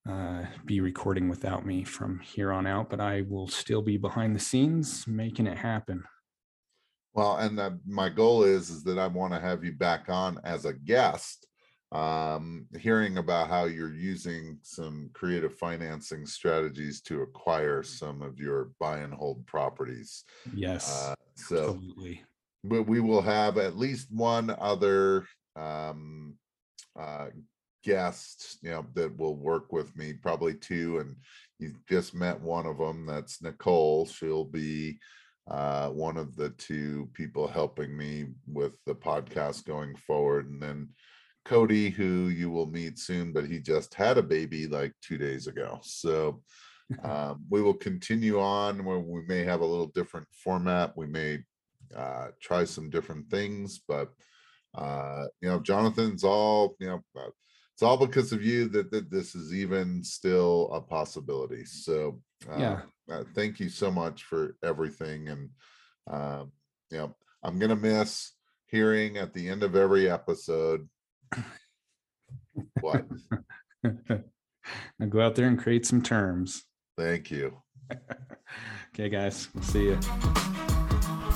uh, 0.08 0.44
be 0.66 0.80
recording 0.82 1.30
without 1.30 1.64
me 1.64 1.84
from 1.84 2.20
here 2.20 2.52
on 2.52 2.66
out, 2.66 2.90
but 2.90 3.00
I 3.00 3.22
will 3.22 3.48
still 3.48 3.82
be 3.82 3.96
behind 3.96 4.36
the 4.36 4.40
scenes 4.40 5.06
making 5.06 5.46
it 5.46 5.56
happen. 5.56 6.04
Well, 7.14 7.38
and 7.38 7.58
uh, 7.58 7.70
my 7.86 8.10
goal 8.10 8.42
is 8.42 8.68
is 8.68 8.84
that 8.84 8.98
I 8.98 9.06
want 9.06 9.32
to 9.32 9.40
have 9.40 9.64
you 9.64 9.72
back 9.72 10.10
on 10.10 10.38
as 10.44 10.66
a 10.66 10.74
guest 10.74 11.46
um, 11.92 12.66
hearing 12.78 13.18
about 13.18 13.48
how 13.48 13.64
you're 13.64 13.94
using 13.94 14.58
some 14.62 15.10
creative 15.12 15.54
financing 15.58 16.24
strategies 16.24 17.00
to 17.02 17.22
acquire 17.22 17.82
some 17.82 18.22
of 18.22 18.38
your 18.38 18.70
buy 18.78 18.98
and 18.98 19.12
hold 19.12 19.44
properties. 19.46 20.24
Yes. 20.54 21.08
Uh, 21.10 21.14
so 21.34 21.56
absolutely. 21.56 22.22
But 22.62 22.84
we 22.84 23.00
will 23.00 23.22
have 23.22 23.58
at 23.58 23.76
least 23.76 24.08
one 24.10 24.54
other 24.60 25.26
um, 25.56 26.34
uh, 26.98 27.28
guest, 27.82 28.58
you 28.62 28.70
know, 28.70 28.86
that 28.94 29.16
will 29.16 29.36
work 29.36 29.72
with 29.72 29.96
me, 29.96 30.12
probably 30.12 30.54
two. 30.54 30.98
And 30.98 31.16
you 31.58 31.74
just 31.88 32.14
met 32.14 32.40
one 32.40 32.66
of 32.66 32.78
them. 32.78 33.06
That's 33.06 33.42
Nicole. 33.42 34.06
She'll 34.06 34.44
be 34.44 34.98
uh, 35.50 35.88
one 35.88 36.16
of 36.16 36.36
the 36.36 36.50
two 36.50 37.08
people 37.14 37.48
helping 37.48 37.96
me 37.96 38.26
with 38.46 38.72
the 38.86 38.94
podcast 38.94 39.64
going 39.64 39.96
forward. 39.96 40.50
And 40.50 40.62
then 40.62 40.90
Cody, 41.50 41.90
who 41.90 42.28
you 42.28 42.48
will 42.48 42.66
meet 42.66 42.96
soon, 42.96 43.32
but 43.32 43.44
he 43.44 43.58
just 43.58 43.92
had 43.94 44.18
a 44.18 44.22
baby 44.22 44.68
like 44.68 44.92
two 45.02 45.18
days 45.18 45.48
ago. 45.48 45.80
So 45.82 46.42
um, 47.02 47.44
we 47.50 47.60
will 47.60 47.74
continue 47.74 48.38
on 48.40 48.84
where 48.84 49.00
we 49.00 49.22
may 49.26 49.42
have 49.42 49.60
a 49.60 49.66
little 49.66 49.88
different 49.88 50.28
format. 50.32 50.96
We 50.96 51.08
may 51.08 51.40
uh, 51.96 52.28
try 52.40 52.62
some 52.62 52.88
different 52.88 53.28
things, 53.30 53.80
but 53.88 54.12
uh, 54.76 55.24
you 55.40 55.48
know, 55.48 55.58
Jonathan's 55.58 56.22
all 56.22 56.76
you 56.78 56.86
know. 56.86 57.02
Uh, 57.18 57.30
it's 57.74 57.82
all 57.82 57.96
because 57.96 58.30
of 58.30 58.44
you 58.44 58.68
that, 58.68 58.92
that 58.92 59.10
this 59.10 59.34
is 59.34 59.52
even 59.52 60.04
still 60.04 60.70
a 60.72 60.80
possibility. 60.80 61.64
So 61.64 62.20
uh, 62.48 62.58
yeah, 62.58 62.80
uh, 63.10 63.24
thank 63.34 63.58
you 63.58 63.70
so 63.70 63.90
much 63.90 64.22
for 64.22 64.54
everything. 64.62 65.28
And 65.28 65.48
uh, 66.08 66.44
you 66.90 66.98
know, 66.98 67.16
I'm 67.42 67.58
gonna 67.58 67.74
miss 67.74 68.34
hearing 68.66 69.16
at 69.16 69.34
the 69.34 69.48
end 69.48 69.64
of 69.64 69.74
every 69.74 70.08
episode 70.08 70.88
what? 72.80 73.06
now 73.84 75.06
go 75.08 75.20
out 75.20 75.34
there 75.34 75.46
and 75.46 75.58
create 75.58 75.86
some 75.86 76.02
terms. 76.02 76.64
Thank 76.96 77.30
you. 77.30 77.62
okay, 78.94 79.08
guys, 79.08 79.48
we'll 79.54 79.64
see 79.64 79.84
you. 79.84 79.98